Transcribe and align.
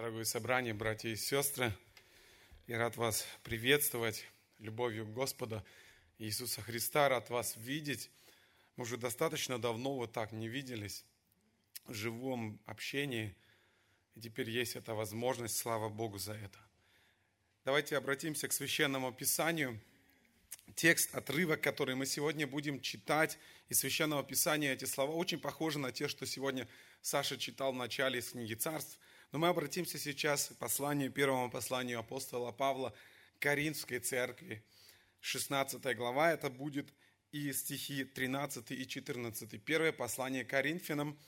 Дорогое 0.00 0.22
собрание, 0.22 0.74
братья 0.74 1.08
и 1.08 1.16
сестры, 1.16 1.72
я 2.68 2.78
рад 2.78 2.96
вас 2.96 3.26
приветствовать 3.42 4.24
любовью 4.60 5.04
Господа 5.04 5.64
Иисуса 6.18 6.62
Христа, 6.62 7.08
рад 7.08 7.30
вас 7.30 7.56
видеть. 7.56 8.08
Мы 8.76 8.84
уже 8.84 8.96
достаточно 8.96 9.58
давно 9.58 9.96
вот 9.96 10.12
так 10.12 10.30
не 10.30 10.46
виделись 10.46 11.04
в 11.86 11.94
живом 11.94 12.60
общении, 12.64 13.34
и 14.14 14.20
теперь 14.20 14.48
есть 14.48 14.76
эта 14.76 14.94
возможность, 14.94 15.56
слава 15.56 15.88
Богу 15.88 16.18
за 16.18 16.34
это. 16.34 16.60
Давайте 17.64 17.96
обратимся 17.96 18.46
к 18.46 18.52
Священному 18.52 19.12
Писанию. 19.12 19.80
Текст, 20.76 21.12
отрывок, 21.12 21.60
который 21.60 21.96
мы 21.96 22.06
сегодня 22.06 22.46
будем 22.46 22.80
читать 22.80 23.36
из 23.68 23.80
Священного 23.80 24.22
Писания, 24.22 24.74
эти 24.74 24.84
слова 24.84 25.10
очень 25.10 25.40
похожи 25.40 25.80
на 25.80 25.90
те, 25.90 26.06
что 26.06 26.24
сегодня 26.24 26.68
Саша 27.02 27.36
читал 27.36 27.72
в 27.72 27.76
начале 27.76 28.20
из 28.20 28.30
книги 28.30 28.54
Царств. 28.54 29.00
Но 29.30 29.38
мы 29.38 29.48
обратимся 29.48 29.98
сейчас 29.98 30.46
к 30.48 30.56
посланию, 30.56 31.12
первому 31.12 31.50
посланию 31.50 31.98
апостола 31.98 32.50
Павла 32.50 32.94
Каринской 33.40 33.98
церкви. 33.98 34.64
16 35.20 35.96
глава 35.96 36.32
это 36.32 36.48
будет 36.48 36.94
и 37.30 37.52
стихи 37.52 38.04
13 38.04 38.70
и 38.70 38.86
14. 38.86 39.62
Первое 39.62 39.92
послание 39.92 40.46
Коринфянам, 40.46 41.18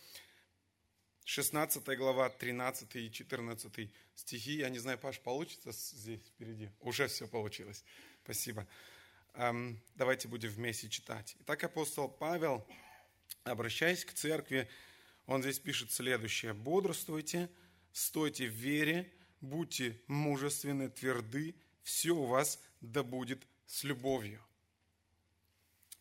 16 1.24 1.84
глава, 1.98 2.30
13 2.30 2.96
и 2.96 3.12
14 3.12 3.90
стихи. 4.14 4.52
Я 4.52 4.70
не 4.70 4.78
знаю, 4.78 4.98
Паш, 4.98 5.20
получится 5.20 5.70
здесь 5.72 6.20
впереди? 6.20 6.70
Уже 6.80 7.06
все 7.06 7.28
получилось. 7.28 7.84
Спасибо. 8.24 8.66
Эм, 9.34 9.78
давайте 9.94 10.26
будем 10.26 10.48
вместе 10.48 10.88
читать. 10.88 11.36
Итак, 11.40 11.62
апостол 11.64 12.08
Павел, 12.08 12.66
обращаясь 13.44 14.06
к 14.06 14.14
церкви, 14.14 14.70
он 15.26 15.42
здесь 15.42 15.58
пишет 15.58 15.92
следующее. 15.92 16.54
«Бодрствуйте, 16.54 17.50
стойте 17.92 18.46
в 18.46 18.52
вере, 18.52 19.12
будьте 19.40 20.00
мужественны, 20.06 20.88
тверды, 20.88 21.54
все 21.82 22.12
у 22.12 22.24
вас 22.24 22.60
да 22.80 23.02
будет 23.02 23.46
с 23.66 23.84
любовью. 23.84 24.44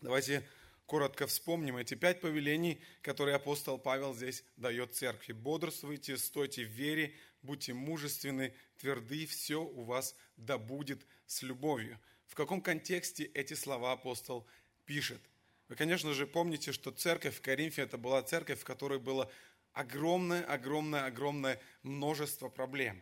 Давайте 0.02 0.47
коротко 0.86 1.28
вспомним 1.28 1.78
эти 1.78 1.94
пять 1.94 2.22
повелений, 2.22 2.81
которые 3.02 3.36
апостол 3.36 3.78
Павел 3.78 4.13
здесь 4.13 4.44
дает 4.58 4.95
церкви. 4.95 5.33
Бодрствуйте, 5.33 6.17
стойте 6.17 6.66
в 6.66 6.69
вере, 6.69 7.16
будьте 7.41 7.73
мужественны, 7.73 8.53
тверды, 8.78 9.25
все 9.25 9.61
у 9.61 9.83
вас 9.83 10.16
да 10.38 10.58
будет 10.58 11.06
с 11.28 11.41
любовью. 11.44 12.00
В 12.28 12.35
каком 12.35 12.61
контексте 12.61 13.25
эти 13.25 13.53
слова 13.53 13.91
апостол 13.91 14.47
пишет? 14.85 15.22
Вы, 15.67 15.75
конечно 15.75 16.13
же, 16.13 16.25
помните, 16.25 16.72
что 16.72 16.91
церковь 16.91 17.38
в 17.38 17.41
Коринфе 17.41 17.83
это 17.83 17.97
была 17.97 18.23
церковь, 18.23 18.59
в 18.59 18.63
которой 18.63 19.00
было 19.00 19.31
огромное, 19.80 20.44
огромное, 20.44 21.05
огромное 21.05 21.61
множество 21.83 22.49
проблем, 22.49 23.02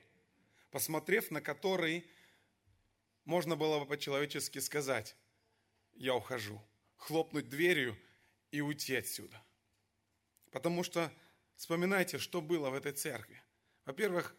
посмотрев 0.69 1.31
на 1.31 1.41
которые 1.41 2.03
можно 3.25 3.55
было 3.55 3.79
бы 3.79 3.87
по-человечески 3.87 4.59
сказать, 4.59 5.15
я 5.95 6.13
ухожу, 6.13 6.61
хлопнуть 6.97 7.49
дверью 7.49 7.97
и 8.51 8.61
уйти 8.61 8.95
отсюда. 8.95 9.41
Потому 10.51 10.83
что 10.83 11.11
вспоминайте, 11.55 12.19
что 12.19 12.41
было 12.41 12.69
в 12.69 12.75
этой 12.75 12.91
церкви. 12.91 13.41
Во-первых, 13.85 14.35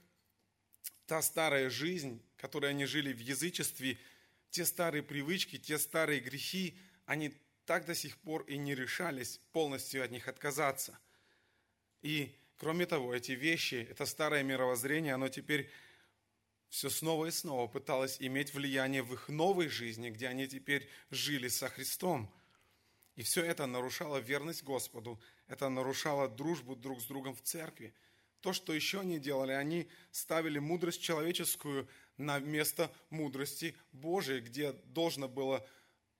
та 1.06 1.20
старая 1.22 1.69
жизнь, 1.69 2.25
которой 2.36 2.70
они 2.70 2.84
жили 2.84 3.12
в 3.12 3.19
язычестве, 3.19 3.98
те 4.50 4.64
старые 4.64 5.03
привычки, 5.03 5.59
те 5.59 5.77
старые 5.77 6.20
грехи, 6.20 6.78
они 7.05 7.34
так 7.64 7.84
до 7.84 7.97
сих 7.97 8.16
пор 8.19 8.44
и 8.44 8.56
не 8.56 8.77
решались 8.77 9.41
полностью 9.50 10.05
от 10.05 10.12
них 10.12 10.28
отказаться– 10.28 10.97
и, 12.02 12.34
кроме 12.56 12.86
того, 12.86 13.14
эти 13.14 13.32
вещи, 13.32 13.86
это 13.91 14.06
старое 14.06 14.42
мировоззрение, 14.42 15.14
оно 15.14 15.28
теперь 15.28 15.70
все 16.68 16.91
снова 16.91 17.27
и 17.27 17.30
снова 17.30 17.66
пыталось 17.66 18.18
иметь 18.20 18.54
влияние 18.54 19.02
в 19.02 19.12
их 19.12 19.28
новой 19.28 19.68
жизни, 19.68 20.10
где 20.10 20.28
они 20.28 20.46
теперь 20.46 20.88
жили 21.10 21.48
со 21.48 21.69
Христом. 21.69 22.30
И 23.16 23.22
все 23.22 23.44
это 23.44 23.66
нарушало 23.66 24.19
верность 24.19 24.62
Господу, 24.62 25.20
это 25.48 25.69
нарушало 25.69 26.28
дружбу 26.28 26.76
друг 26.76 27.00
с 27.00 27.04
другом 27.06 27.34
в 27.34 27.42
церкви. 27.42 27.94
То, 28.41 28.53
что 28.53 28.72
еще 28.72 29.00
они 29.00 29.19
делали, 29.19 29.53
они 29.53 29.88
ставили 30.12 30.60
мудрость 30.60 31.03
человеческую 31.03 31.88
на 32.16 32.38
место 32.38 32.92
мудрости 33.10 33.75
Божией, 33.91 34.41
где 34.41 34.72
должно 34.72 35.28
было 35.28 35.66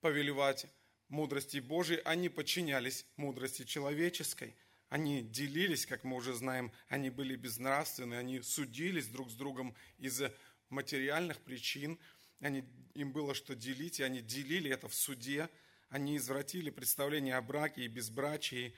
повелевать 0.01 0.65
мудрости 1.07 1.59
Божией, 1.59 2.01
они 2.03 2.27
подчинялись 2.27 3.05
мудрости 3.15 3.63
человеческой– 3.63 4.57
они 4.89 5.21
делились, 5.21 5.85
как 5.85 6.03
мы 6.03 6.15
уже 6.15 6.33
знаем, 6.33 6.71
они 6.87 7.11
были 7.11 7.35
безнравственны, 7.35 8.15
они 8.15 8.41
судились 8.41 9.07
друг 9.07 9.29
с 9.29 9.35
другом 9.35 9.75
из-за 9.99 10.33
материальных 10.69 11.39
причин. 11.41 11.99
Они, 12.39 12.63
им 12.95 13.11
было 13.11 13.35
что 13.35 13.55
делить, 13.55 13.99
и 13.99 14.03
они 14.03 14.21
делили 14.21 14.71
это 14.71 14.87
в 14.87 14.95
суде. 14.95 15.47
Они 15.89 16.17
извратили 16.17 16.71
представление 16.71 17.35
о 17.35 17.41
браке 17.41 17.83
и 17.83 17.87
безбрачии. 17.87 18.73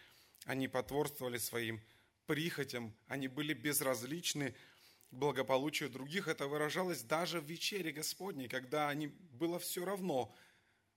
Они 0.46 0.68
потворствовали 0.68 1.38
своим 1.38 1.82
прихотям. 2.26 2.94
Они 3.08 3.30
были 3.30 3.54
безразличны 3.54 4.52
к 5.12 5.14
благополучию 5.14 5.90
других. 5.90 6.28
Это 6.28 6.48
выражалось 6.48 7.04
даже 7.04 7.40
в 7.40 7.46
вечере 7.46 7.94
Господней, 7.94 8.50
когда 8.50 8.90
они, 8.90 9.08
было 9.08 9.60
все 9.60 9.86
равно, 9.86 10.36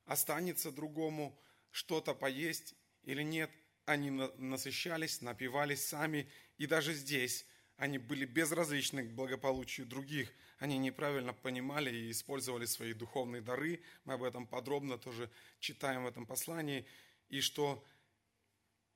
останется 0.07 0.73
другому 0.73 1.39
что-то 1.71 2.15
поесть 2.15 2.75
или 3.05 3.23
нет– 3.23 3.53
они 3.87 4.11
насыщались, 4.11 5.21
напивались 5.21 5.87
сами, 5.87 6.29
и 6.59 6.67
даже 6.67 6.95
здесь 6.95 7.47
они 7.77 7.99
были 7.99 8.25
безразличны 8.25 9.05
к 9.05 9.13
благополучию 9.13 9.87
других. 9.87 10.33
Они 10.59 10.79
неправильно 10.79 11.33
понимали 11.33 11.95
и 11.95 12.11
использовали 12.11 12.67
свои 12.67 12.93
духовные 12.93 13.43
дары. 13.43 13.83
Мы 14.05 14.15
об 14.15 14.23
этом 14.23 14.47
подробно 14.47 14.97
тоже 14.97 15.31
читаем 15.59 16.05
в 16.05 16.07
этом 16.07 16.27
послании. 16.27 16.87
И 17.29 17.41
что 17.41 17.85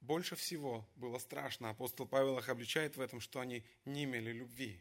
больше 0.01 0.37
всего 0.37 0.89
было 0.95 1.19
страшно, 1.19 1.71
апостол 1.71 2.07
Павел 2.07 2.39
их 2.39 2.49
обличает 2.49 2.97
в 2.97 3.01
этом, 3.01 3.21
что 3.21 3.41
они 3.41 3.65
не 3.85 4.05
имели 4.05 4.33
любви. 4.33 4.81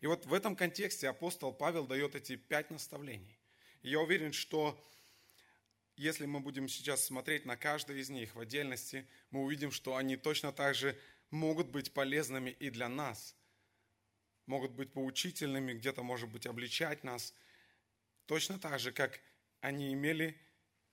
И 0.00 0.06
вот 0.06 0.26
в 0.26 0.34
этом 0.34 0.56
контексте 0.56 1.08
апостол 1.08 1.52
Павел 1.52 1.86
дает 1.86 2.14
эти 2.14 2.36
пять 2.36 2.70
наставлений. 2.70 3.38
И 3.82 3.90
я 3.90 4.00
уверен, 4.00 4.32
что 4.32 4.82
если 6.00 6.24
мы 6.24 6.40
будем 6.40 6.66
сейчас 6.66 7.04
смотреть 7.04 7.44
на 7.44 7.58
каждый 7.58 8.00
из 8.00 8.08
них 8.08 8.34
в 8.34 8.40
отдельности, 8.40 9.06
мы 9.30 9.42
увидим, 9.42 9.70
что 9.70 9.96
они 9.96 10.16
точно 10.16 10.50
так 10.50 10.74
же 10.74 10.98
могут 11.30 11.68
быть 11.68 11.92
полезными 11.92 12.48
и 12.48 12.70
для 12.70 12.88
нас, 12.88 13.36
могут 14.46 14.70
быть 14.72 14.94
поучительными, 14.94 15.74
где-то, 15.74 16.02
может 16.02 16.30
быть, 16.30 16.46
обличать 16.46 17.04
нас, 17.04 17.34
точно 18.24 18.58
так 18.58 18.80
же, 18.80 18.92
как 18.92 19.20
они 19.60 19.92
имели 19.92 20.40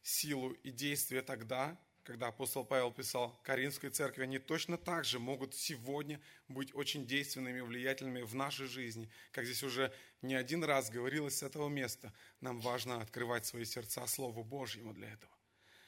силу 0.01 0.51
и 0.51 0.71
действие 0.71 1.21
тогда, 1.21 1.79
когда 2.07 2.27
апостол 2.27 2.63
Павел 2.63 2.89
писал 2.89 3.37
Каринской 3.43 3.89
церкви, 3.89 4.23
они 4.23 4.39
точно 4.39 4.77
так 4.77 5.03
же 5.03 5.19
могут 5.19 5.53
сегодня 5.53 6.21
быть 6.47 6.73
очень 6.73 7.05
действенными, 7.05 7.59
влиятельными 7.59 8.21
в 8.21 8.33
нашей 8.33 8.67
жизни. 8.67 9.09
Как 9.33 9.43
здесь 9.43 9.61
уже 9.61 9.93
не 10.21 10.33
один 10.33 10.63
раз 10.63 10.89
говорилось 10.89 11.39
с 11.39 11.43
этого 11.43 11.67
места, 11.67 12.13
нам 12.39 12.61
важно 12.61 13.01
открывать 13.01 13.45
свои 13.45 13.65
сердца 13.65 14.07
Слову 14.07 14.45
Божьему 14.45 14.93
для 14.93 15.11
этого. 15.11 15.33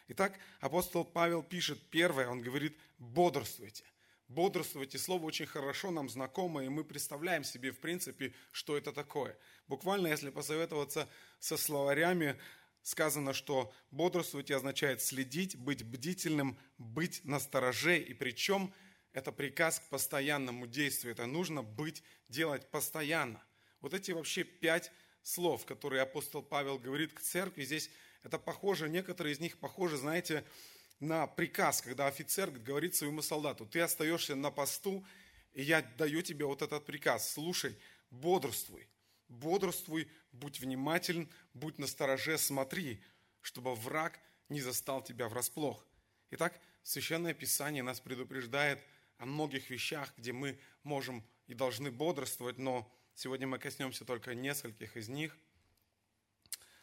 Итак, 0.09 0.37
апостол 0.59 1.05
Павел 1.05 1.41
пишет 1.41 1.81
первое, 1.89 2.27
он 2.27 2.41
говорит, 2.41 2.77
бодрствуйте. 2.97 3.85
Бодрствуйте, 4.27 4.99
слово 4.99 5.23
очень 5.23 5.45
хорошо 5.45 5.89
нам 5.89 6.09
знакомо, 6.09 6.63
и 6.63 6.69
мы 6.69 6.83
представляем 6.83 7.45
себе, 7.45 7.71
в 7.71 7.79
принципе, 7.79 8.33
что 8.51 8.77
это 8.77 8.91
такое. 8.91 9.37
Буквально, 9.67 10.07
если 10.07 10.29
посоветоваться 10.31 11.07
со 11.39 11.55
словарями, 11.55 12.37
сказано, 12.89 13.33
что 13.33 13.71
бодрствовать 13.91 14.49
означает 14.49 15.01
следить, 15.01 15.55
быть 15.55 15.83
бдительным, 15.83 16.57
быть 16.77 17.21
настороже, 17.23 17.99
и 17.99 18.13
причем 18.13 18.73
это 19.13 19.31
приказ 19.31 19.79
к 19.79 19.89
постоянному 19.89 20.65
действию, 20.65 21.13
это 21.13 21.27
нужно 21.27 21.61
быть, 21.61 22.03
делать 22.29 22.69
постоянно. 22.71 23.43
Вот 23.81 23.93
эти 23.93 24.11
вообще 24.11 24.43
пять 24.43 24.91
слов, 25.21 25.65
которые 25.65 26.01
апостол 26.01 26.41
Павел 26.41 26.79
говорит 26.79 27.13
к 27.13 27.21
церкви, 27.21 27.63
здесь 27.63 27.91
это 28.23 28.39
похоже, 28.39 28.89
некоторые 28.89 29.33
из 29.33 29.39
них 29.39 29.59
похожи, 29.59 29.95
знаете, 29.95 30.43
на 30.99 31.27
приказ, 31.27 31.81
когда 31.81 32.07
офицер 32.07 32.49
говорит 32.49 32.95
своему 32.95 33.21
солдату, 33.21 33.67
ты 33.67 33.81
остаешься 33.81 34.35
на 34.35 34.49
посту, 34.49 35.05
и 35.53 35.61
я 35.61 35.81
даю 35.97 36.23
тебе 36.23 36.45
вот 36.45 36.63
этот 36.63 36.85
приказ, 36.85 37.31
слушай, 37.33 37.77
бодрствуй, 38.09 38.87
бодрствуй, 39.27 40.09
будь 40.31 40.59
внимателен, 40.59 41.29
будь 41.53 41.77
настороже, 41.77 42.37
смотри, 42.37 43.03
чтобы 43.41 43.75
враг 43.75 44.19
не 44.49 44.61
застал 44.61 45.03
тебя 45.03 45.27
врасплох. 45.29 45.85
Итак, 46.31 46.59
Священное 46.83 47.33
Писание 47.33 47.83
нас 47.83 47.99
предупреждает 47.99 48.79
о 49.17 49.25
многих 49.25 49.69
вещах, 49.69 50.13
где 50.17 50.31
мы 50.31 50.59
можем 50.83 51.23
и 51.47 51.53
должны 51.53 51.91
бодрствовать, 51.91 52.57
но 52.57 52.91
сегодня 53.15 53.47
мы 53.47 53.59
коснемся 53.59 54.05
только 54.05 54.33
нескольких 54.33 54.97
из 54.97 55.09
них. 55.09 55.37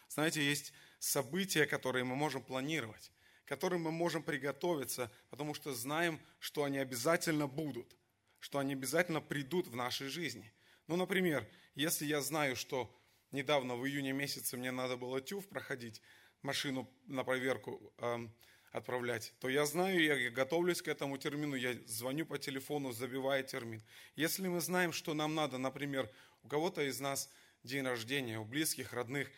Знаете, 0.09 0.45
есть 0.45 0.73
события, 0.99 1.67
которые 1.67 2.05
мы 2.05 2.15
можем 2.15 2.43
планировать, 2.43 3.11
которым 3.45 3.83
мы 3.83 3.91
можем 3.91 4.23
приготовиться, 4.23 5.11
потому 5.31 5.55
что 5.55 5.75
знаем, 5.75 6.21
что 6.39 6.65
они 6.65 6.79
обязательно 6.79 7.47
будут, 7.47 7.97
что 8.39 8.59
они 8.59 8.75
обязательно 8.75 9.21
придут 9.21 9.69
в 9.69 9.77
нашей 9.77 10.09
жизни– 10.09 10.53
Ну, 10.87 10.97
например, 10.97 11.49
если 11.75 12.07
я 12.07 12.21
знаю, 12.21 12.57
что 12.57 12.95
недавно 13.33 13.77
в 13.77 13.87
июне 13.87 14.13
месяце 14.13 14.57
мне 14.57 14.71
надо 14.71 14.97
было 14.97 15.21
ТЮВ 15.21 15.49
проходить, 15.49 16.03
машину 16.43 16.91
на 17.07 17.25
проверку 17.25 17.93
э, 17.99 18.29
отправлять, 18.73 19.33
то 19.41 19.49
я 19.49 19.65
знаю, 19.65 20.03
я 20.03 20.31
готовлюсь 20.31 20.83
к 20.83 20.89
этому 20.89 21.17
термину, 21.19 21.57
я 21.57 21.75
звоню 21.87 22.27
по 22.27 22.39
телефону, 22.39 22.93
забиваю 22.93 23.45
термин. 23.45 23.83
Если 24.17 24.47
мы 24.49 24.61
знаем, 24.61 24.93
что 24.93 25.15
нам 25.15 25.35
надо, 25.35 25.59
например, 25.59 26.11
у 26.43 26.49
кого-то 26.49 26.83
из 26.83 27.01
нас 27.01 27.31
день 27.63 27.85
рождения, 27.85 28.39
у 28.39 28.45
близких, 28.45 28.93
родных, 28.93 29.31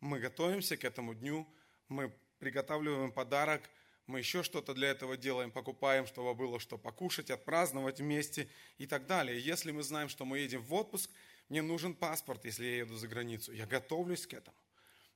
мы 0.00 0.18
готовимся 0.18 0.76
к 0.76 0.84
этому 0.84 1.14
дню, 1.14 1.46
мы 1.88 2.12
приготавливаем 2.38 3.12
подарок, 3.12 3.62
мы 4.06 4.18
еще 4.18 4.42
что-то 4.42 4.74
для 4.74 4.88
этого 4.88 5.16
делаем, 5.16 5.52
покупаем, 5.52 6.06
чтобы 6.06 6.34
было 6.34 6.58
что 6.58 6.76
покушать, 6.76 7.30
отпраздновать 7.30 8.00
вместе 8.00 8.48
и 8.78 8.86
так 8.86 9.06
далее. 9.06 9.38
Если 9.38 9.70
мы 9.70 9.84
знаем, 9.84 10.08
что 10.08 10.24
мы 10.24 10.40
едем 10.40 10.62
в 10.62 10.74
отпуск, 10.74 11.10
мне 11.50 11.62
нужен 11.62 11.94
паспорт, 11.94 12.44
если 12.44 12.64
я 12.64 12.76
еду 12.78 12.96
за 12.96 13.08
границу. 13.08 13.52
Я 13.52 13.66
готовлюсь 13.66 14.26
к 14.26 14.32
этому. 14.34 14.56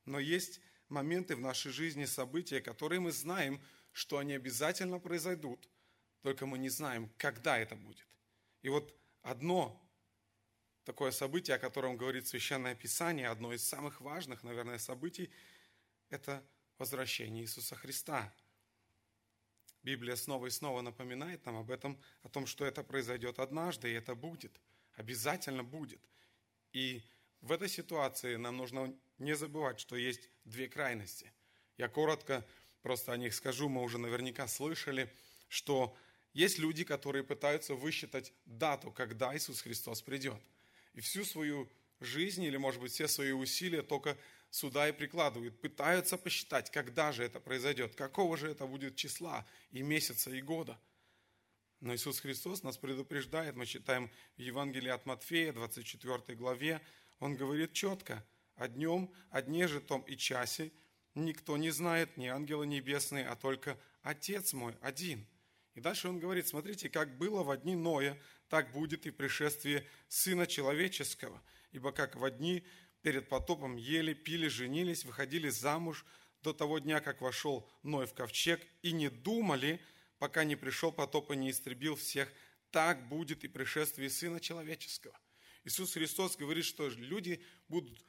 Но 0.05 0.19
есть 0.19 0.61
моменты 0.89 1.37
в 1.37 1.41
нашей 1.41 1.71
жизни, 1.71 2.05
события, 2.05 2.61
которые 2.61 3.01
мы 3.01 3.13
знаем, 3.13 3.63
что 3.93 4.19
они 4.19 4.35
обязательно 4.35 4.99
произойдут, 4.99 5.69
только 6.23 6.45
мы 6.45 6.59
не 6.59 6.69
знаем, 6.69 7.09
когда 7.19 7.57
это 7.57 7.77
будет. 7.77 8.07
И 8.63 8.69
вот 8.69 8.93
одно 9.23 9.81
такое 10.85 11.13
событие, 11.13 11.55
о 11.55 11.61
котором 11.61 11.97
говорит 11.97 12.27
Священное 12.27 12.75
Писание, 12.75 13.29
одно 13.29 13.53
из 13.53 13.67
самых 13.67 14.01
важных, 14.01 14.43
наверное, 14.43 14.79
событий, 14.79 15.31
это 16.11 16.45
возвращение 16.79 17.45
Иисуса 17.45 17.77
Христа. 17.77 18.35
Библия 19.85 20.17
снова 20.17 20.47
и 20.47 20.51
снова 20.51 20.81
напоминает 20.81 21.47
нам 21.47 21.59
об 21.59 21.71
этом, 21.71 22.01
о 22.25 22.29
том, 22.29 22.47
что 22.47 22.65
это 22.65 22.83
произойдет 22.83 23.39
однажды, 23.39 23.91
и 23.91 23.95
это 23.95 24.17
будет, 24.17 24.61
обязательно 24.95 25.63
будет. 25.63 26.01
И 26.75 27.03
в 27.41 27.53
этой 27.53 27.69
ситуации 27.69 28.35
нам 28.35 28.57
нужно 28.57 28.93
не 29.19 29.35
забывать, 29.37 29.79
что 29.79 29.97
есть 29.97 30.29
две 30.45 30.69
крайности. 30.69 31.33
Я 31.79 31.89
коротко 31.89 32.45
просто 32.83 33.13
о 33.13 33.17
них 33.17 33.33
скажу, 33.33 33.69
мы 33.69 33.83
уже 33.83 33.97
наверняка 33.97 34.49
слышали, 34.49 35.11
что 35.49 35.97
есть 36.33 36.59
люди, 36.59 36.83
которые 36.83 37.23
пытаются 37.23 37.75
высчитать 37.75 38.33
дату, 38.45 38.91
когда 38.91 39.35
Иисус 39.37 39.63
Христос 39.63 40.03
придет. 40.03 40.41
И 40.95 41.01
всю 41.01 41.25
свою 41.25 41.71
жизнь 42.01 42.43
или, 42.43 42.57
может 42.57 42.81
быть, 42.81 42.93
все 42.93 43.07
свои 43.07 43.31
усилия 43.31 43.83
только 43.83 44.19
сюда 44.51 44.89
и 44.89 44.93
прикладывают, 44.93 45.61
пытаются 45.61 46.19
посчитать, 46.19 46.71
когда 46.73 47.13
же 47.13 47.23
это 47.23 47.39
произойдет, 47.39 47.95
какого 47.95 48.37
же 48.37 48.51
это 48.51 48.67
будет 48.67 48.97
числа 48.97 49.47
и 49.71 49.83
месяца, 49.83 50.31
и 50.31 50.43
года. 50.43 50.77
Но 51.85 51.95
Иисус 51.95 52.21
Христос 52.21 52.63
нас 52.63 52.79
предупреждает, 52.79 53.57
мы 53.57 53.67
читаем 53.67 54.11
в 54.39 54.41
Евангелии 54.41 54.89
от 54.89 55.05
Матфея, 55.05 55.53
24 55.53 56.35
главе, 56.35 56.81
Он 57.21 57.37
говорит 57.37 57.75
четко, 57.75 58.25
о 58.57 58.69
днем, 58.69 59.13
о 59.29 59.43
дне 59.43 59.69
же 59.69 59.83
том 59.83 60.01
и 60.01 60.17
часе 60.17 60.73
никто 61.15 61.59
не 61.59 61.69
знает, 61.69 62.17
ни 62.17 62.27
ангелы 62.27 62.67
небесные, 62.67 63.27
а 63.27 63.37
только 63.37 63.79
Отец 64.01 64.55
мой 64.55 64.75
один. 64.81 65.27
И 65.75 65.81
дальше 65.81 66.09
он 66.09 66.21
говорит, 66.21 66.49
смотрите, 66.49 66.89
как 66.89 67.19
было 67.19 67.43
в 67.43 67.55
дни 67.59 67.77
Ноя, 67.77 68.19
так 68.49 68.73
будет 68.73 69.05
и 69.05 69.11
пришествие 69.11 69.87
Сына 70.09 70.47
Человеческого. 70.47 71.43
Ибо 71.71 71.93
как 71.93 72.17
в 72.17 72.31
дни 72.31 72.65
перед 73.03 73.29
потопом 73.29 73.77
ели, 73.77 74.15
пили, 74.15 74.49
женились, 74.49 75.05
выходили 75.05 75.51
замуж 75.51 76.07
до 76.43 76.55
того 76.55 76.79
дня, 76.79 77.01
как 77.01 77.21
вошел 77.21 77.69
Ной 77.83 78.07
в 78.07 78.15
ковчег, 78.15 78.67
и 78.81 78.93
не 78.93 79.11
думали, 79.11 79.83
пока 80.19 80.45
не 80.45 80.57
пришел 80.57 80.93
потоп 80.93 81.33
и 81.33 81.37
не 81.37 81.51
истребил 81.51 81.97
всех, 81.97 82.33
так 82.71 83.09
будет 83.09 83.45
и 83.45 83.49
пришествие 83.49 84.11
Сына 84.11 84.41
Человеческого. 84.41 85.19
Иисус 85.65 85.95
Христос 85.95 86.37
говорит, 86.37 86.65
что 86.65 86.89
люди 86.89 87.43
будут 87.69 88.05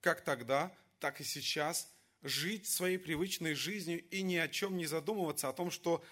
как 0.00 0.22
тогда, 0.22 0.76
так 0.98 1.20
и 1.20 1.24
сейчас 1.24 1.92
жить 2.22 2.68
своей 2.68 2.98
привычной 2.98 3.54
жизнью 3.54 4.06
и 4.10 4.22
ни 4.22 4.36
о 4.36 4.48
чем 4.48 4.76
не 4.76 4.86
задумываться 4.86 5.48
о 5.48 5.52
том, 5.52 5.70
что 5.70 6.04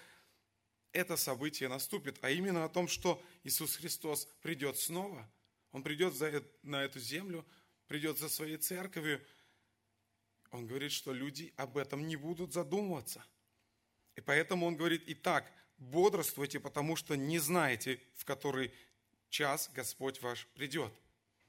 это 0.91 1.17
событие 1.17 1.69
наступит, 1.69 2.17
а 2.21 2.31
именно 2.31 2.65
о 2.65 2.69
том, 2.69 2.87
что 2.87 3.21
Иисус 3.43 3.75
Христос 3.75 4.27
придет 4.41 4.77
снова. 4.77 5.29
Он 5.71 5.83
придет 5.83 6.15
за, 6.15 6.43
на 6.63 6.83
эту 6.83 6.99
землю, 6.99 7.45
придет 7.87 8.17
за 8.17 8.27
своей 8.27 8.57
церковью. 8.57 9.23
Он 10.51 10.65
говорит, 10.65 10.91
что 10.91 11.13
люди 11.13 11.53
об 11.57 11.77
этом 11.77 12.07
не 12.07 12.15
будут 12.15 12.53
задумываться. 12.53 13.23
И 14.19 14.21
поэтому 14.21 14.65
он 14.65 14.75
говорит, 14.75 15.03
итак, 15.07 15.49
бодрствуйте, 15.77 16.59
потому 16.59 16.97
что 16.97 17.15
не 17.15 17.39
знаете, 17.39 18.01
в 18.17 18.25
который 18.25 18.73
час 19.29 19.71
Господь 19.73 20.21
ваш 20.21 20.45
придет. 20.47 20.91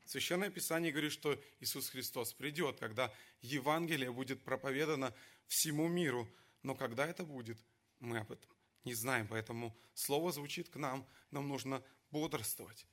Священное 0.05 0.51
Писание 0.51 0.93
говорит, 0.93 1.11
что 1.11 1.37
Иисус 1.59 1.89
Христос 1.89 2.33
придет, 2.33 2.79
когда 2.79 3.13
Евангелие 3.43 4.13
будет 4.13 4.45
проповедано 4.45 5.13
всему 5.49 5.89
миру. 5.89 6.29
Но 6.63 6.77
когда 6.77 7.09
это 7.09 7.25
будет, 7.25 7.59
мы 7.99 8.19
об 8.19 8.31
этом 8.31 8.49
не 8.85 8.95
знаем. 8.95 9.27
Поэтому 9.27 9.77
Слово 9.95 10.31
звучит 10.31 10.69
к 10.69 10.77
нам, 10.77 11.05
нам 11.33 11.49
нужно 11.49 11.83
бодрствовать. 12.13 12.87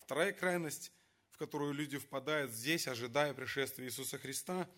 Вторая 0.00 0.32
крайность, 0.32 0.90
в 1.30 1.38
которую 1.38 1.72
люди 1.72 1.98
впадают 1.98 2.50
здесь, 2.50 2.88
ожидая 2.88 3.32
пришествия 3.32 3.86
Иисуса 3.86 4.18
Христа, 4.18 4.68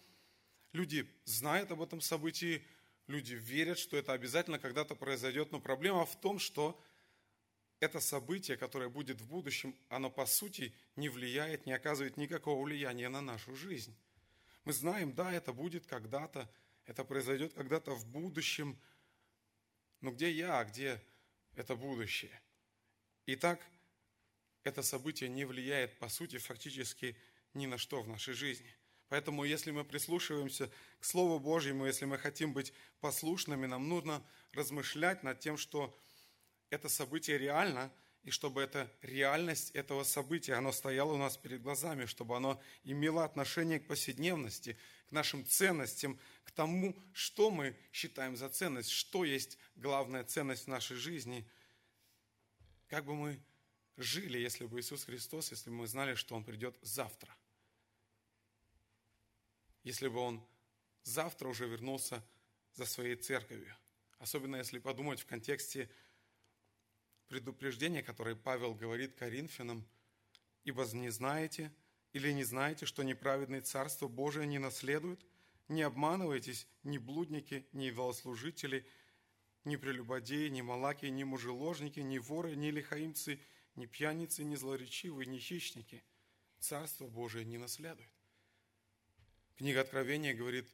люди 0.73 1.11
знают 1.25 1.71
об 1.71 1.81
этом 1.81 2.03
событии, 2.03 2.63
люди 3.07 3.35
верят, 3.35 3.79
что 3.79 3.97
это 3.97 4.13
обязательно 4.13 4.59
когда-то 4.59 4.95
произойдет, 4.95 5.53
но 5.53 5.61
проблема 5.61 6.07
в 6.07 6.19
том, 6.21 6.39
что 6.39 6.81
это 7.81 8.01
событие, 8.01 8.57
которое 8.57 8.89
будет 8.89 9.21
в 9.21 9.27
будущем, 9.27 9.77
оно 9.89 10.11
по 10.11 10.25
сути 10.25 10.73
не 10.95 11.09
влияет, 11.09 11.67
не 11.67 11.73
оказывает 11.73 12.17
никакого 12.17 12.63
влияния 12.63 13.09
на 13.09 13.21
нашу 13.21 13.57
жизнь. 13.57 13.97
Мы 14.65 14.73
знаем, 14.73 15.13
да, 15.13 15.33
это 15.33 15.53
будет 15.53 15.87
когда-то, 15.87 16.49
это 16.87 17.05
произойдет 17.05 17.53
когда-то 17.55 17.95
в 17.95 18.07
будущем, 18.07 18.79
но 20.01 20.13
где 20.13 20.31
я, 20.31 20.61
а 20.61 20.65
где 20.65 21.03
это 21.57 21.75
будущее? 21.75 22.41
Итак, 23.27 23.61
это 24.63 24.83
событие 24.83 25.29
не 25.29 25.45
влияет, 25.45 25.99
по 25.99 26.09
сути, 26.09 26.39
фактически 26.39 27.17
ни 27.55 27.67
на 27.67 27.79
что 27.79 28.01
в 28.01 28.09
нашей 28.09 28.35
жизни. 28.35 28.73
Поэтому, 29.13 29.45
если 29.45 29.73
мы 29.73 29.85
прислушиваемся 29.85 30.71
к 30.99 31.05
Слову 31.05 31.39
Божьему, 31.39 31.85
если 31.85 32.07
мы 32.07 32.17
хотим 32.17 32.55
быть 32.55 32.73
послушными, 33.01 33.67
нам 33.67 33.87
нужно 33.87 34.27
размышлять 34.55 35.23
над 35.23 35.39
тем, 35.39 35.59
что 35.59 35.95
это 36.71 36.89
событие 36.89 37.37
реально, 37.37 37.93
и 38.23 38.31
чтобы 38.31 38.63
эта 38.63 38.91
реальность 39.03 39.71
этого 39.73 40.03
события, 40.05 40.55
оно 40.55 40.73
стояло 40.73 41.13
у 41.13 41.19
нас 41.19 41.37
перед 41.37 41.61
глазами, 41.61 42.07
чтобы 42.07 42.35
оно 42.39 42.59
имело 42.85 43.23
отношение 43.23 43.81
к 43.81 43.87
повседневности, 43.87 44.79
к 45.11 45.13
нашим 45.13 45.45
ценностям, 45.45 46.19
к 46.45 46.51
тому, 46.51 46.99
что 47.13 47.51
мы 47.51 47.77
считаем 47.93 48.35
за 48.35 48.49
ценность, 48.49 48.89
что 48.89 49.27
есть 49.27 49.59
главная 49.77 50.25
ценность 50.25 50.65
в 50.65 50.69
нашей 50.69 50.97
жизни. 50.97 51.47
Как 52.89 53.05
бы 53.05 53.15
мы 53.15 53.39
жили, 53.99 54.39
если 54.39 54.65
бы 54.65 54.81
Иисус 54.81 55.05
Христос, 55.05 55.51
если 55.51 55.69
бы 55.69 55.77
мы 55.77 55.87
знали, 55.87 56.15
что 56.15 56.35
Он 56.35 56.45
придет 56.45 56.79
завтра. 56.81 57.37
Если 59.83 60.09
бы 60.09 60.19
Он 60.19 60.45
завтра 61.03 61.49
уже 61.49 61.67
вернулся 61.67 62.25
за 62.75 62.87
своей 62.87 63.17
церковью. 63.17 63.75
Особенно 64.19 64.57
если 64.57 64.79
подумать 64.79 65.21
в 65.21 65.27
контексте 65.27 65.91
предупреждение, 67.29 68.03
которое 68.03 68.37
Павел 68.37 68.75
говорит 68.75 69.15
Коринфянам, 69.15 69.87
«Ибо 70.65 70.85
не 70.93 71.11
знаете 71.11 71.73
или 72.13 72.31
не 72.31 72.45
знаете, 72.45 72.87
что 72.87 73.03
неправедное 73.03 73.63
Царство 73.63 74.07
Божие 74.07 74.47
не 74.47 74.59
наследует? 74.59 75.25
Не 75.69 75.83
обманывайтесь, 75.83 76.69
ни 76.85 76.99
блудники, 76.99 77.67
ни 77.73 77.91
волослужители, 77.91 78.87
ни 79.65 79.77
прелюбодеи, 79.77 80.49
ни 80.49 80.61
малаки, 80.61 81.07
ни 81.07 81.25
мужеложники, 81.25 82.01
ни 82.01 82.19
воры, 82.19 82.55
ни 82.55 82.71
лихаимцы, 82.71 83.41
ни 83.75 83.87
пьяницы, 83.87 84.45
ни 84.45 84.55
злоречивые, 84.55 85.27
ни 85.27 85.39
хищники. 85.39 86.05
Царство 86.61 87.09
Божие 87.09 87.45
не 87.45 87.59
наследует». 87.59 88.22
Книга 89.57 89.81
Откровения 89.81 90.35
говорит, 90.35 90.69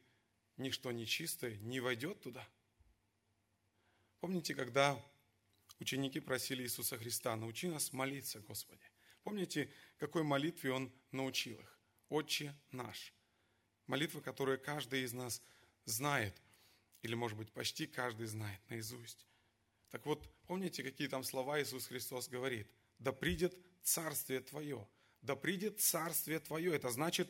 ничто 0.57 0.93
нечистое 0.93 1.57
не 1.59 1.81
войдет 1.81 2.21
туда. 2.21 2.47
Помните, 4.21 4.55
когда 4.55 5.01
ученики 5.79 6.21
просили 6.21 6.63
Иисуса 6.63 6.97
Христа, 6.97 7.37
научи 7.37 7.69
нас 7.69 7.93
молиться, 7.93 8.41
Господи. 8.41 8.83
Помните, 9.23 9.71
какой 9.99 10.23
молитве 10.23 10.73
Он 10.73 10.93
научил 11.13 11.59
их? 11.59 11.79
Отче 12.09 12.55
наш. 12.71 13.13
Молитва, 13.87 14.21
которую 14.21 14.61
каждый 14.61 15.03
из 15.03 15.13
нас 15.13 15.43
знает, 15.85 16.35
или, 17.03 17.15
может 17.15 17.37
быть, 17.39 17.53
почти 17.53 17.87
каждый 17.87 18.27
знает 18.27 18.61
наизусть. 18.69 19.27
Так 19.91 20.05
вот, 20.07 20.29
помните, 20.47 20.83
какие 20.83 21.09
там 21.09 21.25
слова 21.25 21.61
Иисус 21.61 21.87
Христос 21.87 22.29
говорит? 22.29 22.69
«Да 22.99 23.13
придет 23.13 23.57
Царствие 23.83 24.41
Твое». 24.41 24.87
«Да 25.23 25.35
придет 25.35 25.81
Царствие 25.81 26.39
Твое». 26.41 26.75
Это 26.75 26.91
значит, 26.91 27.29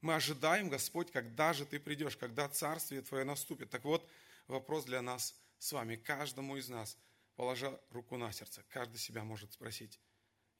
мы 0.00 0.14
ожидаем, 0.14 0.68
Господь, 0.68 1.10
когда 1.10 1.52
же 1.52 1.66
Ты 1.66 1.78
придешь, 1.78 2.16
когда 2.16 2.48
Царствие 2.48 3.02
Твое 3.02 3.24
наступит. 3.24 3.70
Так 3.70 3.84
вот, 3.84 4.08
вопрос 4.46 4.84
для 4.84 5.02
нас 5.02 5.34
с 5.58 5.72
вами, 5.72 5.96
каждому 5.96 6.56
из 6.56 6.68
нас– 6.68 6.96
положа 7.40 7.80
руку 7.88 8.18
на 8.18 8.30
сердце, 8.32 8.62
каждый 8.68 8.98
себя 8.98 9.24
может 9.24 9.54
спросить, 9.54 9.98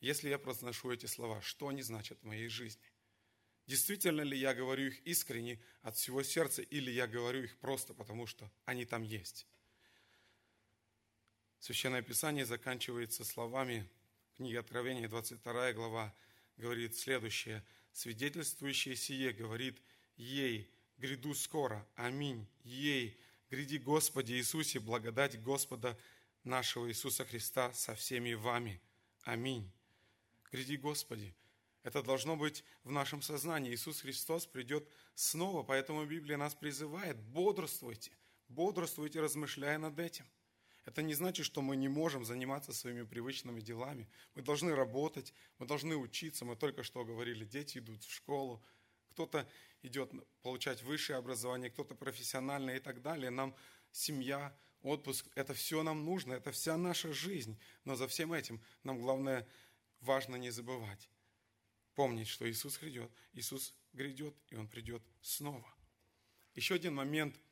если 0.01 0.31
я 0.31 0.39
произношу 0.39 0.91
эти 0.91 1.05
слова, 1.05 1.43
что 1.43 1.69
они 1.69 1.83
значат 1.83 2.19
в 2.23 2.27
моей 2.27 2.49
жизни? 2.49 2.81
Действительно 3.67 4.23
ли 4.23 4.39
я 4.39 4.55
говорю 4.55 4.87
их 4.87 4.99
искренне 5.07 5.61
от 5.83 5.97
всего 5.97 6.23
сердца, 6.23 6.63
или 6.63 6.91
я 6.91 7.07
говорю 7.07 7.43
их 7.43 7.59
просто 7.59 7.93
потому, 7.93 8.27
что 8.27 8.51
они 8.65 8.87
там 8.87 9.03
есть? 9.03 9.47
Священное 11.59 12.01
Писание 12.01 12.47
заканчивается 12.47 13.27
словами 13.27 13.87
книги 14.37 14.57
Откровения, 14.57 15.07
22 15.07 15.75
глава, 15.75 16.15
говорит 16.57 16.97
следующее. 16.97 17.63
«Свидетельствующее 17.93 18.97
сие 18.97 19.33
говорит, 19.33 19.81
ей, 20.17 20.71
гряду 20.99 21.35
скоро, 21.35 21.87
аминь, 21.97 22.47
ей, 22.63 23.19
гряди 23.51 23.79
Господи 23.79 24.35
Иисусе, 24.35 24.81
благодать 24.81 25.43
Господа 25.43 25.99
нашего 26.45 26.89
Иисуса 26.89 27.25
Христа 27.25 27.73
со 27.73 27.95
всеми 27.95 28.35
вами, 28.35 28.81
аминь». 29.23 29.71
Гряди 30.51 30.77
Господи. 30.77 31.35
Это 31.83 32.03
должно 32.03 32.37
быть 32.37 32.65
в 32.85 32.91
нашем 32.91 33.23
сознании. 33.23 33.73
Иисус 33.73 34.01
Христос 34.01 34.47
придет 34.47 34.87
снова, 35.15 35.63
поэтому 35.63 36.05
Библия 36.05 36.37
нас 36.37 36.55
призывает, 36.55 37.17
бодрствуйте, 37.19 38.13
бодрствуйте, 38.49 39.21
размышляя 39.21 39.79
над 39.79 39.99
этим– 39.99 40.27
это 40.91 41.03
не 41.03 41.15
значит, 41.15 41.47
что 41.47 41.63
мы 41.63 41.77
не 41.77 41.89
можем 41.89 42.25
заниматься 42.25 42.73
своими 42.73 43.05
привычными 43.05 43.61
делами. 43.61 44.09
Мы 44.35 44.43
должны 44.43 44.75
работать, 44.75 45.33
мы 45.59 45.67
должны 45.67 45.97
учиться. 45.97 46.45
Мы 46.45 46.57
только 46.57 46.83
что 46.83 47.05
говорили, 47.05 47.45
дети 47.45 47.79
идут 47.79 48.03
в 48.03 48.13
школу, 48.13 48.61
кто-то 49.11 49.49
идет 49.83 50.11
получать 50.43 50.83
высшее 50.83 51.19
образование, 51.19 51.71
кто-то 51.71 51.95
профессиональное 51.95 52.79
и 52.79 52.81
так 52.81 53.03
далее. 53.03 53.31
Нам 53.31 53.55
семья, 53.93 54.53
отпуск, 54.83 55.29
это 55.37 55.55
все 55.55 55.85
нам 55.85 56.05
нужно, 56.05 56.33
это 56.33 56.51
вся 56.51 56.77
наша 56.77 57.13
жизнь. 57.13 57.57
Но 57.85 57.95
за 57.95 58.09
всем 58.09 58.33
этим 58.33 58.61
нам 58.83 58.99
главное, 58.99 59.47
важно 60.01 60.35
не 60.35 60.51
забывать. 60.51 61.09
Помнить, 61.95 62.27
что 62.27 62.51
Иисус 62.51 62.81
грядет, 62.81 63.13
Иисус 63.33 63.75
грядет, 63.93 64.35
и 64.49 64.57
Он 64.57 64.67
придет 64.67 65.03
снова. 65.21 65.73
Еще 66.57 66.75
один 66.75 66.97
момент– 66.97 67.39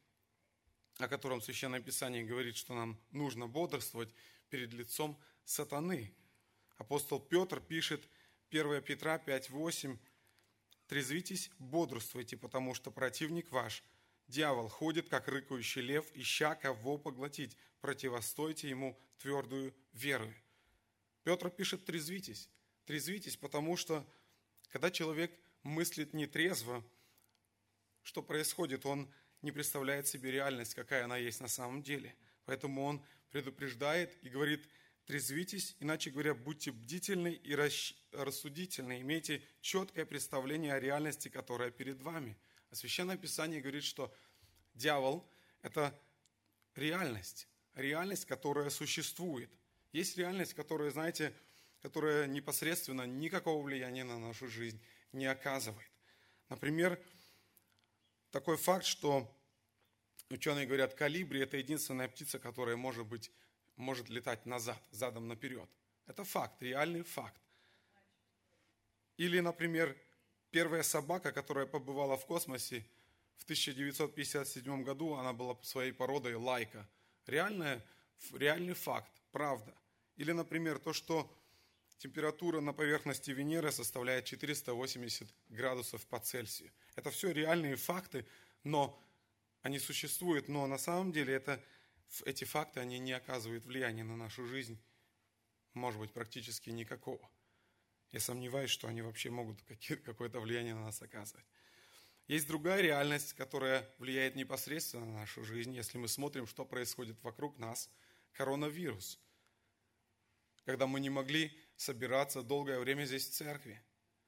о 0.99 1.09
котором 1.09 1.41
Священное 1.41 1.81
Писание 1.81 2.25
говорит, 2.25 2.57
что 2.57 2.75
нам 2.75 3.01
нужно 3.11 3.47
бодрствовать 3.47 4.13
перед 4.51 4.73
лицом 4.73 5.19
сатаны. 5.45 6.13
Апостол 6.77 7.21
Петр 7.21 7.61
пишет 7.61 8.09
1 8.51 8.83
Петра 8.83 9.19
5:8 9.19 9.99
«Трезвитесь, 10.87 11.51
бодрствуйте, 11.59 12.37
потому 12.37 12.75
что 12.75 12.91
противник 12.91 13.51
ваш, 13.53 13.85
дьявол, 14.27 14.69
ходит, 14.69 15.09
как 15.09 15.29
рыкающий 15.29 15.83
лев, 15.83 16.07
ища 16.15 16.55
кого 16.55 16.99
поглотить, 16.99 17.57
противостойте 17.81 18.69
ему 18.69 18.99
твердую 19.19 19.75
веру». 19.93 20.33
Петр 21.25 21.51
пишет 21.51 21.85
«трезвитесь». 21.85 22.49
Трезвитесь, 22.87 23.37
потому 23.37 23.77
что, 23.77 24.07
когда 24.71 24.91
человек 24.91 25.39
мыслит 25.63 26.15
нетрезво, 26.15 26.83
что 28.03 28.23
происходит? 28.23 28.87
Он 28.87 29.13
не 29.43 29.53
представляет 29.53 30.07
себе 30.07 30.31
реальность, 30.31 30.75
какая 30.75 31.05
она 31.05 31.17
есть 31.17 31.41
на 31.41 31.49
самом 31.49 31.83
деле. 31.83 32.15
Поэтому 32.45 32.85
он 32.85 33.05
предупреждает 33.31 34.17
и 34.23 34.29
говорит, 34.29 34.69
трезвитесь, 35.07 35.77
иначе 35.81 36.11
говоря, 36.11 36.35
будьте 36.35 36.71
бдительны 36.71 37.33
и 37.33 37.55
рассудительны, 38.13 39.01
имейте 39.01 39.43
четкое 39.61 40.05
представление 40.05 40.75
о 40.75 40.81
реальности, 40.81 41.29
которая 41.29 41.71
перед 41.71 42.01
вами. 42.03 42.37
А 42.71 42.75
Священное 42.75 43.17
Писание 43.17 43.61
говорит, 43.61 43.85
что 43.85 44.15
дьявол– 44.75 45.27
это 45.63 45.99
реальность, 46.75 47.49
реальность, 47.75 48.27
которая 48.27 48.71
существует. 48.71 49.51
Есть 49.93 50.17
реальность, 50.19 50.55
которая, 50.55 50.91
знаете, 50.91 51.33
которая 51.81 52.27
непосредственно 52.27 53.07
никакого 53.07 53.63
влияния 53.63 54.05
на 54.05 54.19
нашу 54.19 54.49
жизнь 54.49 54.81
не 55.13 55.27
оказывает. 55.27 55.91
Например, 56.49 57.01
такой 58.31 58.57
факт, 58.57 58.85
что 58.85 59.31
ученые 60.31 60.67
говорят, 60.67 60.95
калибри– 60.95 61.41
это 61.43 61.57
единственная 61.57 62.09
птица, 62.09 62.39
которая 62.39 62.77
может, 62.77 63.07
быть, 63.07 63.31
может 63.77 64.09
летать 64.09 64.47
назад, 64.47 64.83
задом 64.91 65.29
наперед. 65.29 65.69
Это 66.07 66.25
факт, 66.25 66.63
реальный 66.63 67.03
факт. 67.03 67.41
Или, 69.17 69.41
например, 69.41 69.97
первая 70.51 70.83
собака, 70.83 71.33
которая 71.33 71.67
побывала 71.67 72.17
в 72.17 72.27
космосе 72.27 72.87
в 73.37 73.45
1957 73.45 74.83
году, 74.83 75.15
она 75.15 75.33
была 75.33 75.57
своей 75.63 75.93
породой 75.93 76.35
лайка. 76.35 76.89
Реальная, 77.27 77.85
реальный 78.33 78.75
факт, 78.75 79.11
правда. 79.33 79.75
Или, 80.17 80.33
например, 80.33 80.79
то, 80.79 80.93
что 80.93 81.31
температура 81.99 82.61
на 82.61 82.73
поверхности 82.73 83.31
Венеры 83.33 83.73
составляет 83.73 84.25
480 84.25 85.29
градусов 85.49 86.07
по 86.07 86.19
Цельсию. 86.21 86.73
Это 86.97 87.11
все 87.11 87.33
реальные 87.33 87.77
факты, 87.77 88.27
но 88.65 89.03
они 89.63 89.79
существуют, 89.79 90.49
но 90.49 90.67
на 90.67 90.79
самом 90.79 91.13
деле 91.13 91.35
это, 91.35 91.63
эти 92.25 92.45
факты, 92.45 92.81
они 92.81 92.99
не 92.99 93.13
оказывают 93.13 93.65
влияния 93.65 94.05
на 94.05 94.17
нашу 94.17 94.47
жизнь, 94.47 94.81
может 95.75 96.01
быть, 96.01 96.13
практически 96.13 96.71
никакого. 96.71 97.29
Я 98.13 98.21
сомневаюсь, 98.21 98.71
что 98.71 98.89
они 98.89 99.03
вообще 99.03 99.31
могут 99.31 99.63
какое-то 100.05 100.41
влияние 100.41 100.75
на 100.75 100.85
нас 100.85 101.03
оказывать. 101.03 101.45
Есть 102.27 102.47
другая 102.47 102.81
реальность, 102.83 103.33
которая 103.35 103.89
влияет 103.99 104.37
непосредственно 104.37 105.07
на 105.07 105.21
нашу 105.21 105.45
жизнь, 105.45 105.75
если 105.75 105.99
мы 105.99 106.09
смотрим, 106.09 106.47
что 106.47 106.65
происходит 106.65 107.23
вокруг 107.23 107.59
нас. 107.59 107.91
Коронавирус. 108.33 109.19
Когда 110.65 110.87
мы 110.87 111.01
не 111.01 111.11
могли 111.11 111.59
собираться 111.79 112.43
долгое 112.43 112.79
время 112.81 113.05
здесь 113.05 113.29
в 113.29 113.33
церкви, 113.33 113.81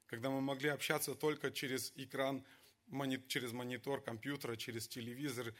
когда 0.06 0.30
мы 0.30 0.40
могли 0.40 0.70
общаться 0.70 1.14
только 1.14 1.50
через 1.50 1.92
экран, 1.96 2.44
через 3.26 3.52
монитор 3.52 4.00
компьютера, 4.00 4.56
через 4.56 4.88
телевизор, 4.88 5.52